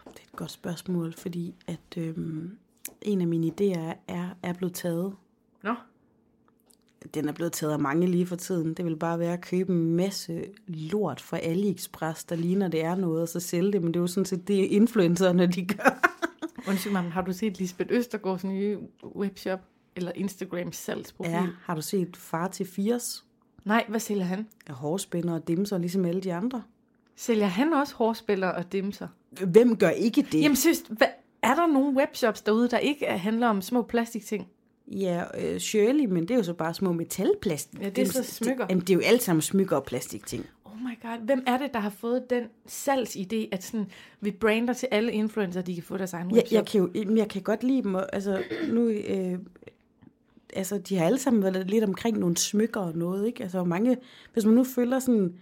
[0.06, 2.58] Det er et godt spørgsmål, fordi at øhm,
[3.02, 5.16] en af mine idéer er, er blevet taget.
[5.64, 5.76] Nå.
[7.14, 8.74] Den er blevet taget af mange lige for tiden.
[8.74, 12.96] Det vil bare være at købe en masse lort fra AliExpress, der ligner det er
[12.96, 13.82] noget, og så sælge det.
[13.82, 16.10] Men det er jo sådan set det, influencerne de gør.
[16.70, 18.78] Undskyld mig, har du set Lisbeth Østergaards nye
[19.16, 19.60] webshop?
[19.96, 21.32] Eller Instagram salgsprofil?
[21.32, 23.26] Ja, har du set Far til 80?
[23.66, 24.48] Nej, hvad sælger han?
[24.68, 26.64] Er hårspænder og dimser, ligesom alle de andre.
[27.16, 29.08] Sælger han også hårspiller og dimser?
[29.48, 30.42] Hvem gør ikke det?
[30.42, 31.08] Jamen, synes, hvad,
[31.42, 34.48] er der nogle webshops derude, der ikke handler om små plastikting?
[34.92, 37.82] Ja, øh, Shirley, men det er jo så bare små metalplastik.
[37.82, 38.64] Ja, det er så smykker.
[38.66, 40.46] Det, jamen, det er jo alt sammen smykker og plastikting.
[40.66, 44.74] Oh my god, hvem er det, der har fået den salgsidé, at sådan, vi brander
[44.74, 47.64] til alle influencer, de kan få deres egen Ja, jeg, kan jo, jeg kan godt
[47.64, 49.40] lide dem, og, altså nu, øh,
[50.54, 53.44] altså de har alle sammen været lidt omkring nogle smykker og noget, ikke?
[53.44, 53.98] Altså mange,
[54.34, 55.36] hvis man nu følger sådan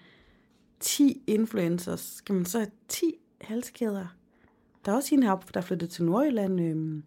[0.80, 4.16] 10 influencers, skal man så have 10 halskæder?
[4.86, 7.02] Der er også en heroppe, der er flyttet til Nordjylland, øh,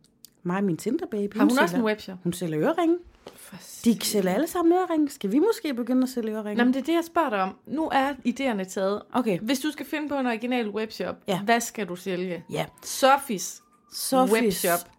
[0.48, 1.36] mig og min Tinderbaby.
[1.36, 2.18] Har hun også sælger, en webshop?
[2.22, 2.98] Hun sælger øreringe.
[3.84, 5.08] De sælger alle sammen øreringe.
[5.08, 6.54] Skal vi måske begynde at sælge øreringe?
[6.58, 7.56] Nå, men det er det, jeg spørger dig om.
[7.66, 9.02] Nu er idéerne taget.
[9.12, 11.40] Okay, Hvis du skal finde på en original webshop, Ja.
[11.42, 12.44] hvad skal du sælge?
[12.50, 12.66] ja.
[12.84, 14.32] Sofis Sofis.
[14.32, 14.90] webshop.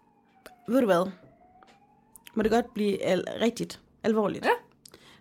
[0.68, 1.10] Ved du hvad?
[2.34, 4.44] Må det godt blive al- rigtigt, alvorligt?
[4.44, 4.50] Ja.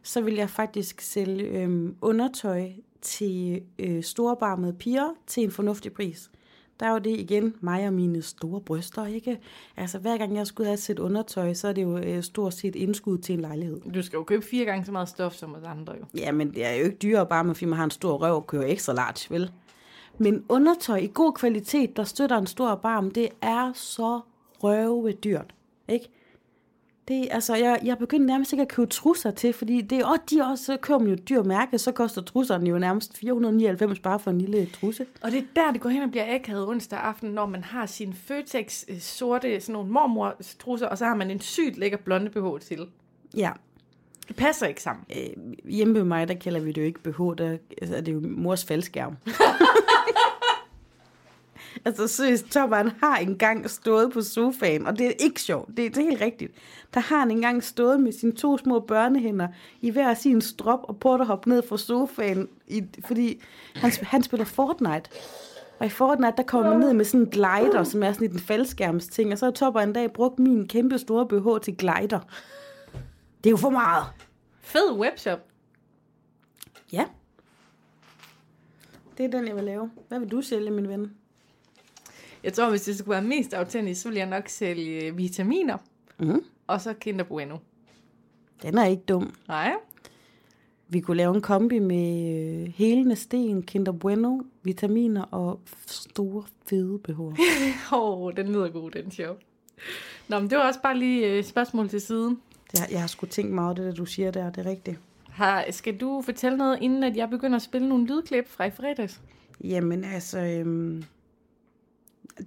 [0.03, 2.69] Så vil jeg faktisk sælge øhm, undertøj
[3.01, 6.29] til øh, storebarmede piger til en fornuftig pris.
[6.79, 9.39] Der er jo det igen, mig og mine store bryster, ikke?
[9.77, 12.75] Altså hver gang jeg skulle have sæt undertøj, så er det jo øh, stort set
[12.75, 13.81] indskud til en lejlighed.
[13.93, 16.05] Du skal jo købe fire gange så meget stof som os andre jo.
[16.17, 18.47] Ja, men det er jo ikke dyrere bare, fordi man har en stor røv og
[18.47, 19.51] kører ekstra large, vel?
[20.17, 24.21] Men undertøj i god kvalitet, der støtter en stor barm, det er så
[24.63, 25.53] røve dyrt,
[25.87, 26.09] ikke?
[27.09, 30.41] Det, altså, jeg, jeg begyndte nærmest ikke at købe trusser til, fordi det, og de
[30.41, 34.31] også, så køber man jo dyr mærke, så koster trusserne jo nærmest 499 bare for
[34.31, 35.05] en lille trusse.
[35.21, 37.85] Og det er der, det går hen og bliver akavet onsdag aften, når man har
[37.85, 42.29] sin Føtex øh, sorte, sådan nogle mormor-trusser, og så har man en sygt lækker blonde
[42.29, 42.87] BH til.
[43.37, 43.51] Ja,
[44.27, 45.05] Det passer ikke sammen.
[45.17, 48.13] øh, hjemme ved mig, der kalder vi det jo ikke BH, der altså, er det
[48.13, 49.15] jo mors faldskærm.
[51.85, 55.97] altså seriøst, Tommeren har engang stået på sofaen, og det er ikke sjovt, det, det
[55.97, 56.53] er helt rigtigt.
[56.93, 59.47] Der har han engang stået med sine to små børnehænder
[59.81, 63.41] i hver sin strop og prøvet at hoppe ned fra sofaen, i, fordi
[63.75, 65.09] han, han spiller Fortnite.
[65.79, 68.39] Og i Fortnite, der kommer man ned med sådan en glider, som er sådan en
[68.39, 72.19] faldskærmsting, og så har Topper en dag brugt min kæmpe store BH til glider.
[73.43, 74.05] Det er jo for meget.
[74.61, 75.39] Fed webshop.
[76.93, 77.05] Ja.
[79.17, 79.91] Det er den, jeg vil lave.
[80.07, 81.18] Hvad vil du sælge, min ven?
[82.43, 85.77] Jeg tror, hvis det skulle være mest autentisk, så ville jeg nok sælge vitaminer.
[86.19, 86.43] Mm.
[86.67, 87.57] Og så Kinder Bueno.
[88.63, 89.33] Den er ikke dum.
[89.47, 89.73] Nej.
[90.87, 96.99] Vi kunne lave en kombi med øh, helende sten, Kinder Bueno, vitaminer og store, fede
[96.99, 97.27] behov.
[97.93, 99.37] Åh, oh, den lyder god, den sjov.
[100.27, 102.39] Nå, men det var også bare lige øh, spørgsmål til siden.
[102.73, 104.99] Jeg, jeg har sgu tænkt meget det, der du siger der, det er rigtigt.
[105.29, 108.71] Har, skal du fortælle noget, inden at jeg begynder at spille nogle lydklip fra i
[108.71, 109.21] fredags?
[109.63, 111.03] Jamen altså, øhm,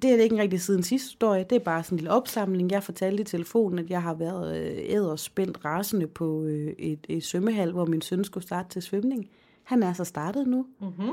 [0.03, 1.45] det er ikke rigtig siden sidste historie.
[1.51, 2.71] Det er bare sådan en lille opsamling.
[2.71, 7.25] Jeg fortalte i telefonen, at jeg har været øh, æderspændt rasende på øh, et, et
[7.25, 9.29] svømmehal, hvor min søn skulle starte til svømning.
[9.63, 10.67] Han er så startet nu.
[10.81, 11.11] Mm-hmm.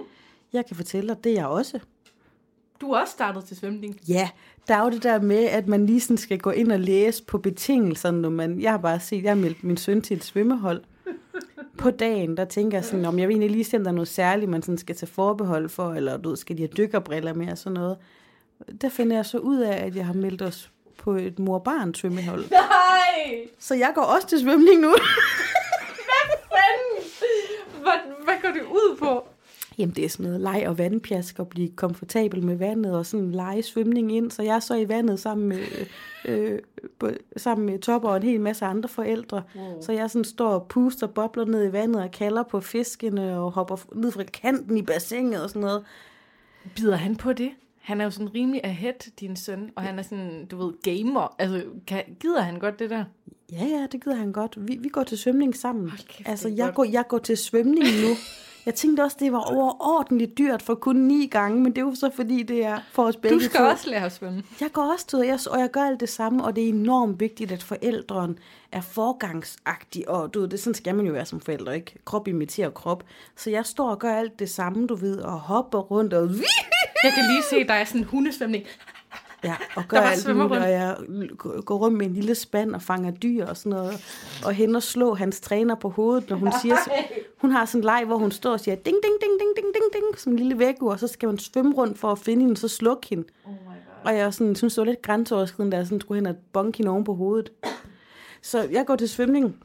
[0.53, 1.79] Jeg kan fortælle dig, det er jeg også.
[2.81, 3.99] Du er også startet til svømning.
[4.07, 4.29] Ja,
[4.67, 7.23] der er jo det der med, at man lige sådan skal gå ind og læse
[7.23, 10.23] på betingelserne, når man, jeg har bare set, jeg har meldt min søn til et
[10.23, 10.83] svømmehold.
[11.77, 13.95] På dagen, der tænker jeg sådan, om jeg vil egentlig lige se, om der er
[13.95, 17.33] noget særligt, man sådan skal tage forbehold for, eller du ved, skal de have dykkerbriller
[17.33, 17.97] med og sådan noget.
[18.81, 22.49] Der finder jeg så ud af, at jeg har meldt os på et mor-barn svømmehold.
[22.51, 23.47] Nej!
[23.59, 24.93] Så jeg går også til svømning nu.
[26.53, 27.11] Fanden!
[27.81, 29.27] Hvad, hvad går det ud på?
[29.77, 33.31] Jamen, det er sådan noget leg og vandpjask og blive komfortabel med vandet og sådan
[33.31, 34.31] lege svømning ind.
[34.31, 35.59] Så jeg er så i vandet sammen med,
[36.25, 36.59] øh,
[36.99, 39.43] på- sammen med Topper og en hel masse andre forældre.
[39.55, 39.81] Wow.
[39.81, 43.51] Så jeg sådan står og puster bobler ned i vandet og kalder på fiskene og
[43.51, 45.83] hopper ned fra kanten i bassinet og sådan noget.
[46.75, 47.51] Bider han på det?
[47.89, 51.35] Han er jo sådan rimelig ahead, din søn, og han er sådan, du ved, gamer.
[51.39, 53.03] Altså, kan, gider han godt det der?
[53.51, 54.67] Ja, ja, det gider han godt.
[54.67, 55.89] Vi, vi går til svømning sammen.
[55.89, 56.75] Hold kæft, altså, jeg godt.
[56.75, 58.15] går, jeg går til svømning nu.
[58.65, 61.95] Jeg tænkte også, det var overordentligt dyrt for kun ni gange, men det er jo
[61.95, 63.65] så fordi, det er for os begge Du skal to.
[63.65, 64.43] også lære at svømme.
[64.61, 67.19] Jeg går også til, jeg, og jeg gør alt det samme, og det er enormt
[67.19, 68.39] vigtigt, at forældren
[68.71, 71.95] er forgangsagtig, og du ved, det sådan skal man jo være som forældre, ikke?
[72.05, 73.03] Krop imiterer krop.
[73.35, 76.29] Så jeg står og gør alt det samme, du ved, og hopper rundt og
[77.03, 78.63] Jeg kan lige se, at der er sådan en hundesvømning.
[79.43, 80.97] Ja, og gør alt muligt, og jeg
[81.65, 83.93] går rundt med en lille spand og fanger dyr og sådan noget,
[84.45, 86.75] og hen og slå hans træner på hovedet, når hun siger,
[87.37, 89.73] hun har sådan en leg, hvor hun står og siger, ding, ding, ding, ding, ding,
[89.73, 92.41] ding, ding, som en lille vækkeur, og så skal man svømme rundt for at finde
[92.41, 93.23] hende, så slukke hende.
[93.45, 94.11] Oh my god.
[94.11, 96.77] Og jeg sådan, synes, det var lidt grænseoverskridende, da jeg sådan skulle hen og bonke
[96.77, 97.51] hende oven på hovedet.
[98.41, 99.55] Så jeg går til svømning.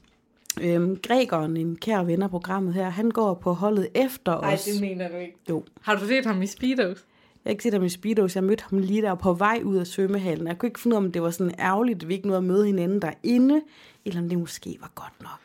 [0.60, 4.64] Øhm, Gregeren, en kær ven af programmet her, han går på holdet efter Nej, os.
[4.64, 5.36] det mener du ikke.
[5.50, 7.04] Jo, Har du set ham i Speedos?
[7.44, 8.36] Jeg har ikke set ham i Speedos.
[8.36, 10.46] Jeg mødte ham lige der på vej ud af svømmehallen.
[10.46, 12.38] Jeg kunne ikke finde ud af, om det var sådan ærgerligt, at vi ikke nåede
[12.38, 13.62] at møde hinanden derinde,
[14.04, 15.40] eller om det måske var godt nok.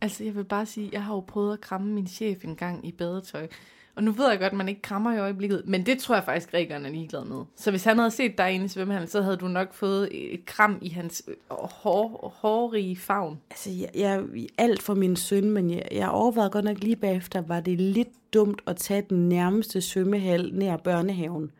[0.00, 2.86] Altså, jeg vil bare sige, jeg har jo prøvet at kramme min chef en gang
[2.86, 3.48] i badetøj.
[3.94, 6.24] Og nu ved jeg godt, at man ikke krammer i øjeblikket, men det tror jeg
[6.24, 7.44] faktisk, grækerne er ligeglade med.
[7.56, 10.44] Så hvis han havde set dig inde i svømmehallen, så havde du nok fået et
[10.46, 13.40] kram i hans øh, hår, hårrige favn.
[13.50, 14.24] Altså, jeg, jeg,
[14.58, 18.34] alt for min søn, men jeg, jeg overvejede godt nok lige bagefter, var det lidt
[18.34, 21.50] dumt at tage den nærmeste svømmehal nær børnehaven.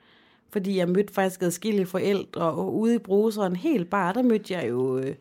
[0.51, 4.69] Fordi jeg mødte faktisk adskillige forældre, og ude i bruseren helt bare, der mødte jeg
[4.69, 5.15] jo øh,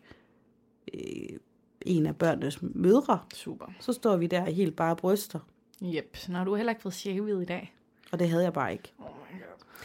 [0.94, 1.38] øh,
[1.86, 3.18] en af børnenes mødre.
[3.34, 3.66] Super.
[3.80, 5.38] Så står vi der helt bare bryster,
[5.82, 7.74] Jep, når du har heller ikke fået shavet i dag.
[8.12, 8.92] og det havde jeg bare ikke.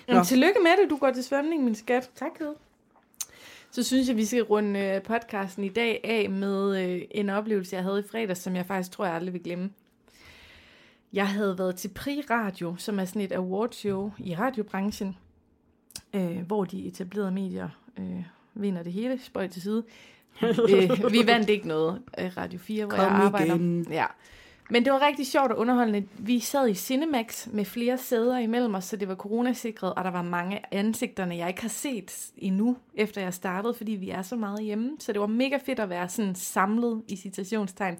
[0.08, 2.10] Jamen, tillykke med det, du går til svømning, min skat.
[2.16, 2.32] Tak,
[3.72, 7.76] Så synes jeg, vi skal runde øh, podcasten i dag af med øh, en oplevelse,
[7.76, 9.70] jeg havde i fredags, som jeg faktisk tror, jeg aldrig vil glemme.
[11.14, 15.18] Jeg havde været til Pri Radio, som er sådan et awardshow i radiobranchen,
[16.14, 17.70] øh, hvor de etablerede medier
[18.00, 18.24] øh,
[18.54, 19.84] vinder det hele, spøj til side.
[20.44, 23.56] øh, vi vandt ikke noget, øh, Radio 4, hvor Kom jeg arbejder.
[23.56, 23.88] igen.
[23.92, 24.06] Ja.
[24.70, 26.08] Men det var rigtig sjovt og underholdende.
[26.18, 30.12] Vi sad i Cinemax med flere sæder imellem os, så det var coronasikret, og der
[30.12, 34.36] var mange ansigterne, jeg ikke har set endnu, efter jeg startede, fordi vi er så
[34.36, 34.92] meget hjemme.
[35.00, 37.98] Så det var mega fedt at være sådan samlet i citationstegn.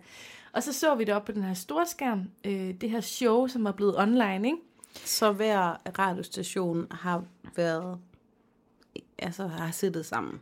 [0.54, 3.48] Og så så vi det op på den her store skærm, øh, det her show,
[3.48, 4.58] som var blevet online, ikke?
[5.06, 7.24] Så hver radiostation har
[7.56, 8.00] været,
[9.20, 10.42] altså har siddet sammen.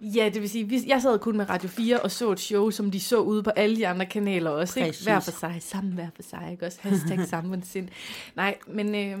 [0.00, 2.90] Ja, det vil sige, jeg sad kun med Radio 4 og så et show, som
[2.90, 4.80] de så ude på alle de andre kanaler også.
[4.80, 4.88] Ikke?
[4.88, 5.04] Præcis.
[5.04, 6.78] Hver for sig, sammen hver for sig, ikke også?
[6.82, 7.88] Hashtag samfundssind.
[8.36, 9.18] Nej, men øh,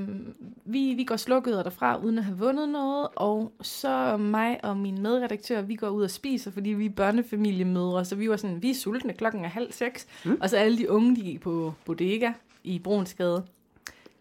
[0.64, 5.02] vi, vi går slukket derfra, uden at have vundet noget, og så mig og min
[5.02, 8.70] medredaktør, vi går ud og spiser, fordi vi er børnefamiliemødre, så vi var sådan, vi
[8.70, 10.38] er sultne, klokken er halv seks, mm.
[10.40, 12.32] og så alle de unge, de gik på bodega
[12.64, 13.44] i Brunsgade.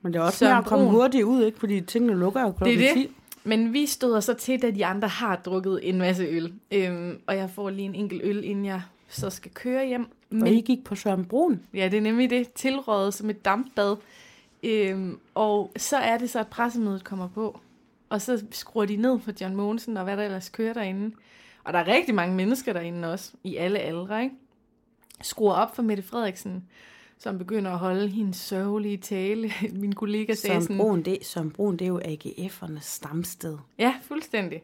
[0.01, 1.59] Men det er også med at komme hurtigt ud, ikke?
[1.59, 3.03] Fordi tingene lukker jo klokken Det er det.
[3.03, 3.13] 10.
[3.47, 6.53] Men vi støder så til, da de andre har drukket en masse øl.
[6.71, 10.07] Øhm, og jeg får lige en enkelt øl, inden jeg så skal køre hjem.
[10.41, 11.61] Og I gik på Søren Brun.
[11.73, 12.53] Ja, det er nemlig det.
[12.53, 13.95] Tilrådet som et dampbad.
[14.63, 17.59] Øhm, og så er det så, at pressemødet kommer på.
[18.09, 21.15] Og så skruer de ned for John Mogensen og hvad der ellers kører derinde.
[21.63, 24.35] Og der er rigtig mange mennesker derinde også, i alle aldre, ikke?
[25.21, 26.63] Skruer op for Mette Frederiksen,
[27.17, 29.51] som begynder at holde hendes sørgelige tale.
[29.81, 30.77] Min kollega sagde Søren sådan...
[30.77, 33.57] Brun, det, Søren Brun, det er jo AGF'ernes stamsted.
[33.79, 34.63] Ja, fuldstændig.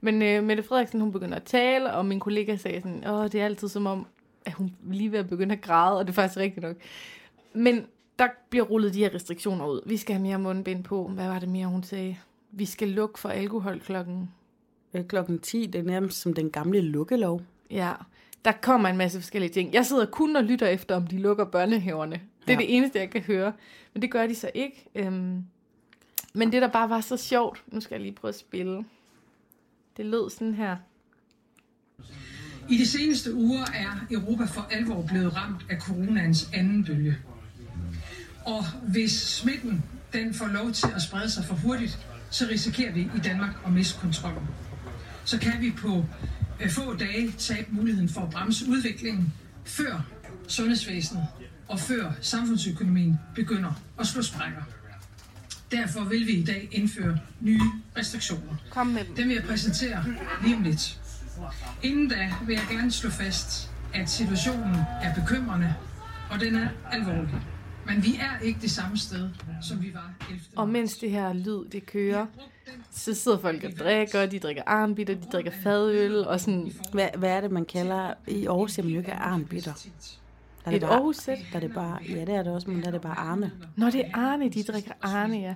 [0.00, 3.34] Men øh, Mette Frederiksen, hun begynder at tale, og min kollega sagde sådan, åh, det
[3.34, 4.06] er altid som om,
[4.44, 6.76] at hun lige ved at begynde at græde, og det er faktisk rigtigt nok.
[7.54, 7.86] Men
[8.18, 9.80] der bliver rullet de her restriktioner ud.
[9.86, 11.08] Vi skal have mere mundbind på.
[11.08, 12.16] Hvad var det mere, hun sagde?
[12.50, 14.30] Vi skal lukke for alkohol klokken.
[14.94, 17.42] Øh, Klokken 10, det er nærmest som den gamle lukkelov.
[17.70, 17.92] Ja,
[18.44, 19.72] der kommer en masse forskellige ting.
[19.74, 22.14] Jeg sidder kun og lytter efter, om de lukker børnehaverne.
[22.46, 22.58] Det er Ja.
[22.58, 23.52] det eneste, jeg kan høre.
[23.94, 24.84] Men det gør de så ikke.
[24.94, 25.44] Øhm,
[26.34, 28.84] men det, der bare var så sjovt, nu skal jeg lige prøve at spille.
[29.96, 30.76] Det lød sådan her.
[32.68, 37.16] I de seneste uger er Europa for alvor blevet ramt af coronaens anden bølge.
[38.46, 41.98] Og hvis smitten den får lov til at sprede sig for hurtigt,
[42.30, 44.42] så risikerer vi i Danmark at miste kontrollen.
[45.24, 46.04] Så kan vi på
[46.70, 49.32] få dage tabe muligheden for at bremse udviklingen,
[49.64, 50.06] før
[50.48, 51.26] sundhedsvæsenet
[51.68, 54.62] og før samfundsøkonomien begynder at slå sprækker.
[55.70, 57.60] Derfor vil vi i dag indføre nye
[57.96, 58.56] restriktioner.
[58.70, 59.14] Kom med dem.
[59.14, 60.04] Den vil jeg præsentere
[60.42, 61.00] lige om lidt.
[61.82, 65.74] Inden da vil jeg gerne slå fast, at situationen er bekymrende,
[66.30, 67.53] og den er alvorlig.
[67.86, 69.28] Men vi er ikke det samme sted,
[69.62, 70.44] som vi var 11.
[70.56, 72.26] Og mens det her lyd, det kører,
[72.90, 77.30] så sidder folk og drikker, de drikker arnbitter, de drikker fadøl, og sådan Hvad, hvad
[77.30, 79.72] er det, man kalder i Aarhus, jamen jo ikke arnbitter?
[80.64, 81.38] Der er et Aarhus-sæt.
[81.52, 83.52] der er det bare, ja, det er det også, men der er det bare Arne.
[83.76, 85.54] Nå, det er Arne, de drikker Arne, ja.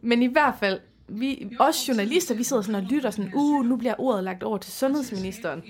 [0.00, 3.76] Men i hvert fald, vi, os journalister, vi sidder sådan og lytter sådan, uh, nu
[3.76, 5.62] bliver ordet lagt over til sundhedsministeren.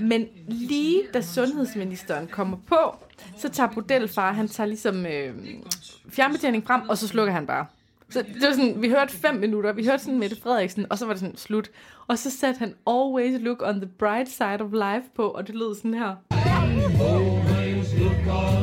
[0.00, 2.96] Men lige da sundhedsministeren kommer på,
[3.36, 5.34] så tager Bodelfar, han tager ligesom øh,
[6.10, 7.66] fjernbetjening frem, og så slukker han bare.
[8.10, 11.06] Så det var sådan, vi hørte fem minutter, vi hørte sådan Mette Frederiksen, og så
[11.06, 11.70] var det sådan slut.
[12.06, 15.54] Og så satte han Always Look on the Bright Side of Life på, og det
[15.54, 16.14] lød sådan her.
[16.96, 18.61] For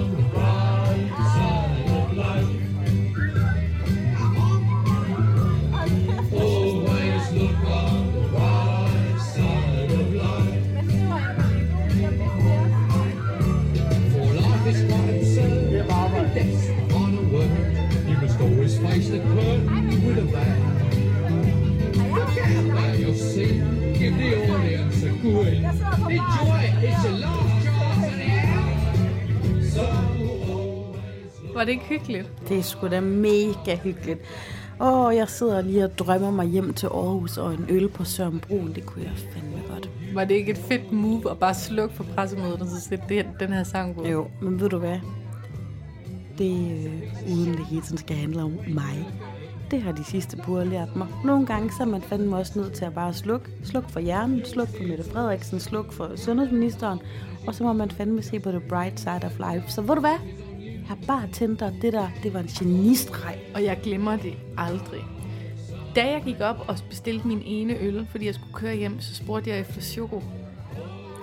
[31.59, 32.31] Var det ikke hyggeligt?
[32.49, 34.19] Det er sgu da mega hyggeligt.
[34.81, 38.39] Åh, jeg sidder lige og drømmer mig hjem til Aarhus og en øl på Søren
[38.39, 38.73] Brun.
[38.73, 39.89] Det kunne jeg fandme godt.
[40.13, 43.25] Var det ikke et fedt move at bare slukke for pressemødet og så sætte det,
[43.39, 44.07] den her sang på?
[44.07, 44.99] Jo, men ved du hvad?
[46.37, 49.07] det øh, uden det hele tiden skal handle om mig.
[49.71, 51.07] Det har de sidste par lært mig.
[51.25, 53.49] Nogle gange så er man fandme også nødt til at bare slukke.
[53.63, 56.99] Sluk for hjernen, sluk for Mette Frederiksen, sluk for sundhedsministeren.
[57.47, 59.71] Og så må man fandme se på the bright side of life.
[59.71, 60.17] Så ved du hvad?
[60.89, 63.35] Jeg har bare tændt dig, det der, det var en genistreg.
[63.53, 65.01] Og jeg glemmer det aldrig.
[65.95, 69.15] Da jeg gik op og bestilte min ene øl, fordi jeg skulle køre hjem, så
[69.15, 70.23] spurgte jeg efter choko.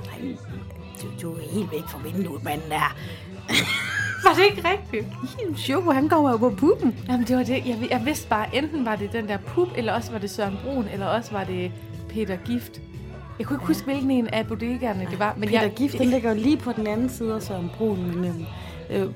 [0.07, 0.37] Nej,
[1.03, 2.97] du, du er helt væk fra vinduet, manden der.
[4.25, 5.07] Var det ikke rigtigt?
[5.59, 6.97] Choco, han kommer jo på puppen.
[7.09, 7.67] Jamen, det var det.
[7.67, 10.59] Jeg, jeg vidste bare, enten var det den der pup, eller også var det Søren
[10.65, 11.73] Brun, eller også var det
[12.09, 12.81] Peter Gift.
[13.39, 15.35] Jeg kunne ikke huske, hvilken en af bodegaerne det var.
[15.39, 18.21] Men Peter jeg, Gift, den ligger jo lige på den anden side af Søren Brun.
[18.21, 18.47] Men, øhm,
[18.91, 19.07] øh,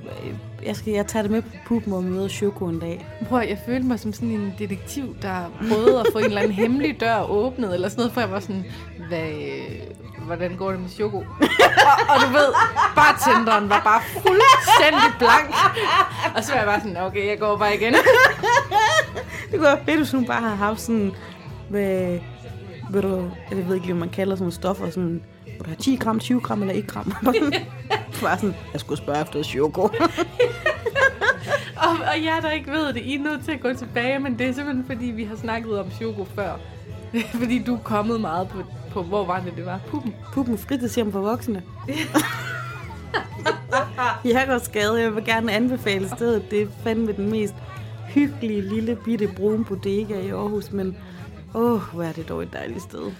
[0.67, 3.07] jeg, skal, jeg tager det med på puppen og møder Choco en dag.
[3.29, 6.55] Prøv, jeg følte mig som sådan en detektiv, der prøvede at få en eller anden
[6.55, 8.65] hemmelig dør åbnet, eller sådan noget, for jeg var sådan,
[9.09, 11.17] hvad, øh, hvordan går det med Choco?
[11.17, 11.25] og,
[12.09, 12.55] og du ved,
[12.95, 15.55] bartenderen var bare fuldstændig blank.
[16.37, 17.93] Og så var jeg bare sådan, okay, jeg går bare igen.
[19.51, 21.13] Det kunne være fedt, hvis hun bare havde haft sådan...
[21.71, 22.21] Med,
[22.91, 25.23] ved du, jeg ved ikke hvad man kalder sådan nogle stoffer, sådan,
[25.65, 27.13] du har 10 gram, 20 gram eller 1 gram.
[28.23, 29.83] bare sådan, jeg skulle spørge efter Choco.
[31.77, 34.39] Og, og jeg der ikke ved det, I er nødt til at gå tilbage, men
[34.39, 36.53] det er simpelthen fordi, vi har snakket om Choco før.
[37.41, 39.81] fordi du er kommet meget på, på hvor var det, det var?
[39.87, 40.15] Puppen.
[40.33, 41.63] Puppen fritidshjem for voksne.
[44.25, 45.03] jeg går skade.
[45.03, 46.51] Jeg vil gerne anbefale stedet.
[46.51, 47.55] Det er fandme den mest
[48.09, 50.97] hyggelige lille bitte brun bodega i Aarhus, men
[51.55, 53.13] åh, hvor er det dog et dejligt sted.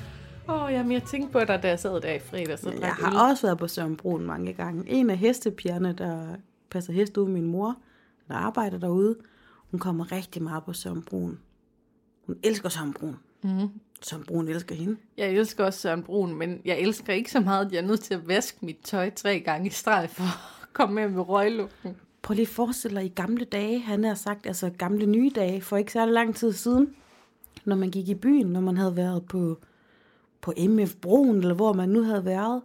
[0.51, 2.65] Åh, oh, jamen, jeg tænkte på dig, da jeg sad der i fredags.
[2.65, 3.05] og Jeg drak øl.
[3.05, 4.91] har også været på Søren Brun mange gange.
[4.91, 6.37] En af hestepigerne, der
[6.71, 7.77] passer heste ude med min mor,
[8.29, 9.17] der arbejder derude,
[9.71, 11.39] hun kommer rigtig meget på Søren Brun.
[12.27, 13.17] Hun elsker Søren Brun.
[13.43, 13.69] Mm-hmm.
[14.03, 14.97] Søren Brun elsker hende.
[15.17, 18.01] Jeg elsker også Søren Brun, men jeg elsker ikke så meget, at jeg er nødt
[18.01, 20.23] til at vaske mit tøj tre gange i streg for
[20.63, 21.97] at komme med med røglugten.
[22.23, 25.61] Prøv lige at forestille dig i gamle dage, han har sagt, altså gamle nye dage,
[25.61, 26.95] for ikke særlig lang tid siden,
[27.65, 29.59] når man gik i byen, når man havde været på,
[30.41, 32.63] på MF Broen, eller hvor man nu havde været,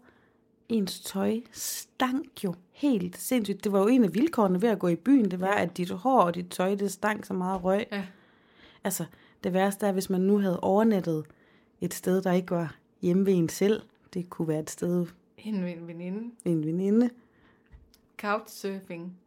[0.69, 3.63] ens tøj stank jo helt sindssygt.
[3.63, 5.91] Det var jo en af vilkårene ved at gå i byen, det var, at dit
[5.91, 7.85] hår og dit tøj, det stank så meget røg.
[7.91, 8.03] Ja.
[8.83, 9.05] Altså,
[9.43, 11.25] det værste er, hvis man nu havde overnattet
[11.81, 13.81] et sted, der ikke var hjemme ved en selv.
[14.13, 15.05] Det kunne være et sted
[15.37, 16.31] En ven- veninde.
[16.45, 17.09] en veninde.
[18.21, 19.17] Couchsurfing.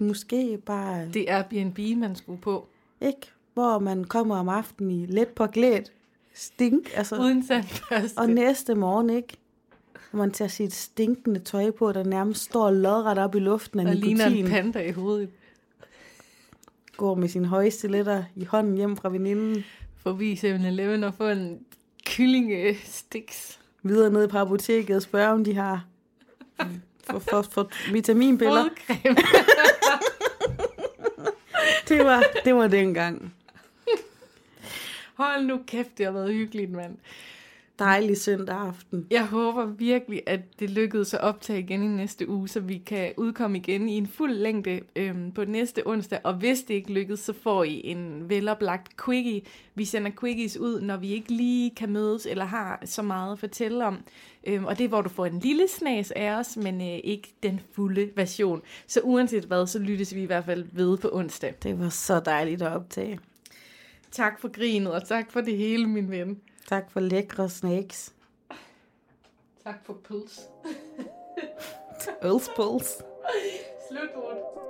[0.00, 2.68] Måske bare Det er Airbnb, man skulle på.
[3.00, 3.20] Ikke?
[3.54, 5.92] Hvor man kommer om aftenen i let påklædt
[6.34, 8.18] stink, altså, Uden sandbørste.
[8.18, 9.36] og næste morgen, ikke?
[10.10, 13.86] Hvor man tager sit stinkende tøj på, der nærmest står lodret op i luften af
[13.86, 15.28] og ligner en nikotin, panda i hovedet.
[16.96, 19.64] går med sine høje stiletter i hånden hjem fra veninden,
[20.02, 21.58] Forbi 7-Eleven og få en
[22.06, 23.60] kyllingesticks.
[23.82, 25.84] videre ned på apoteket og spørger, om de har
[27.10, 28.64] for, for, for vitaminpiller.
[31.88, 33.34] Det var, det var dengang.
[35.14, 36.96] Hold nu kæft, det har været hyggeligt, mand.
[37.78, 39.06] Dejlig søndag aften.
[39.10, 43.12] Jeg håber virkelig, at det lykkedes at optage igen i næste uge, så vi kan
[43.16, 46.20] udkomme igen i en fuld længde øhm, på næste onsdag.
[46.24, 49.42] Og hvis det ikke lykkes, så får I en veloplagt quickie.
[49.74, 53.38] Vi sender quickies ud, når vi ikke lige kan mødes eller har så meget at
[53.38, 53.98] fortælle om.
[54.46, 57.34] Øhm, og det er, hvor du får en lille snas af os, men øh, ikke
[57.42, 58.62] den fulde version.
[58.86, 61.54] Så uanset hvad, så lyttes vi i hvert fald ved på onsdag.
[61.62, 63.18] Det var så dejligt at optage.
[64.14, 66.40] Tak for grinet, og tak for det hele, min ven.
[66.68, 68.14] Tak for lækre snacks.
[69.64, 70.40] Tak for puls.
[72.24, 73.02] Ølspuls.
[73.88, 74.63] Slut, Morten.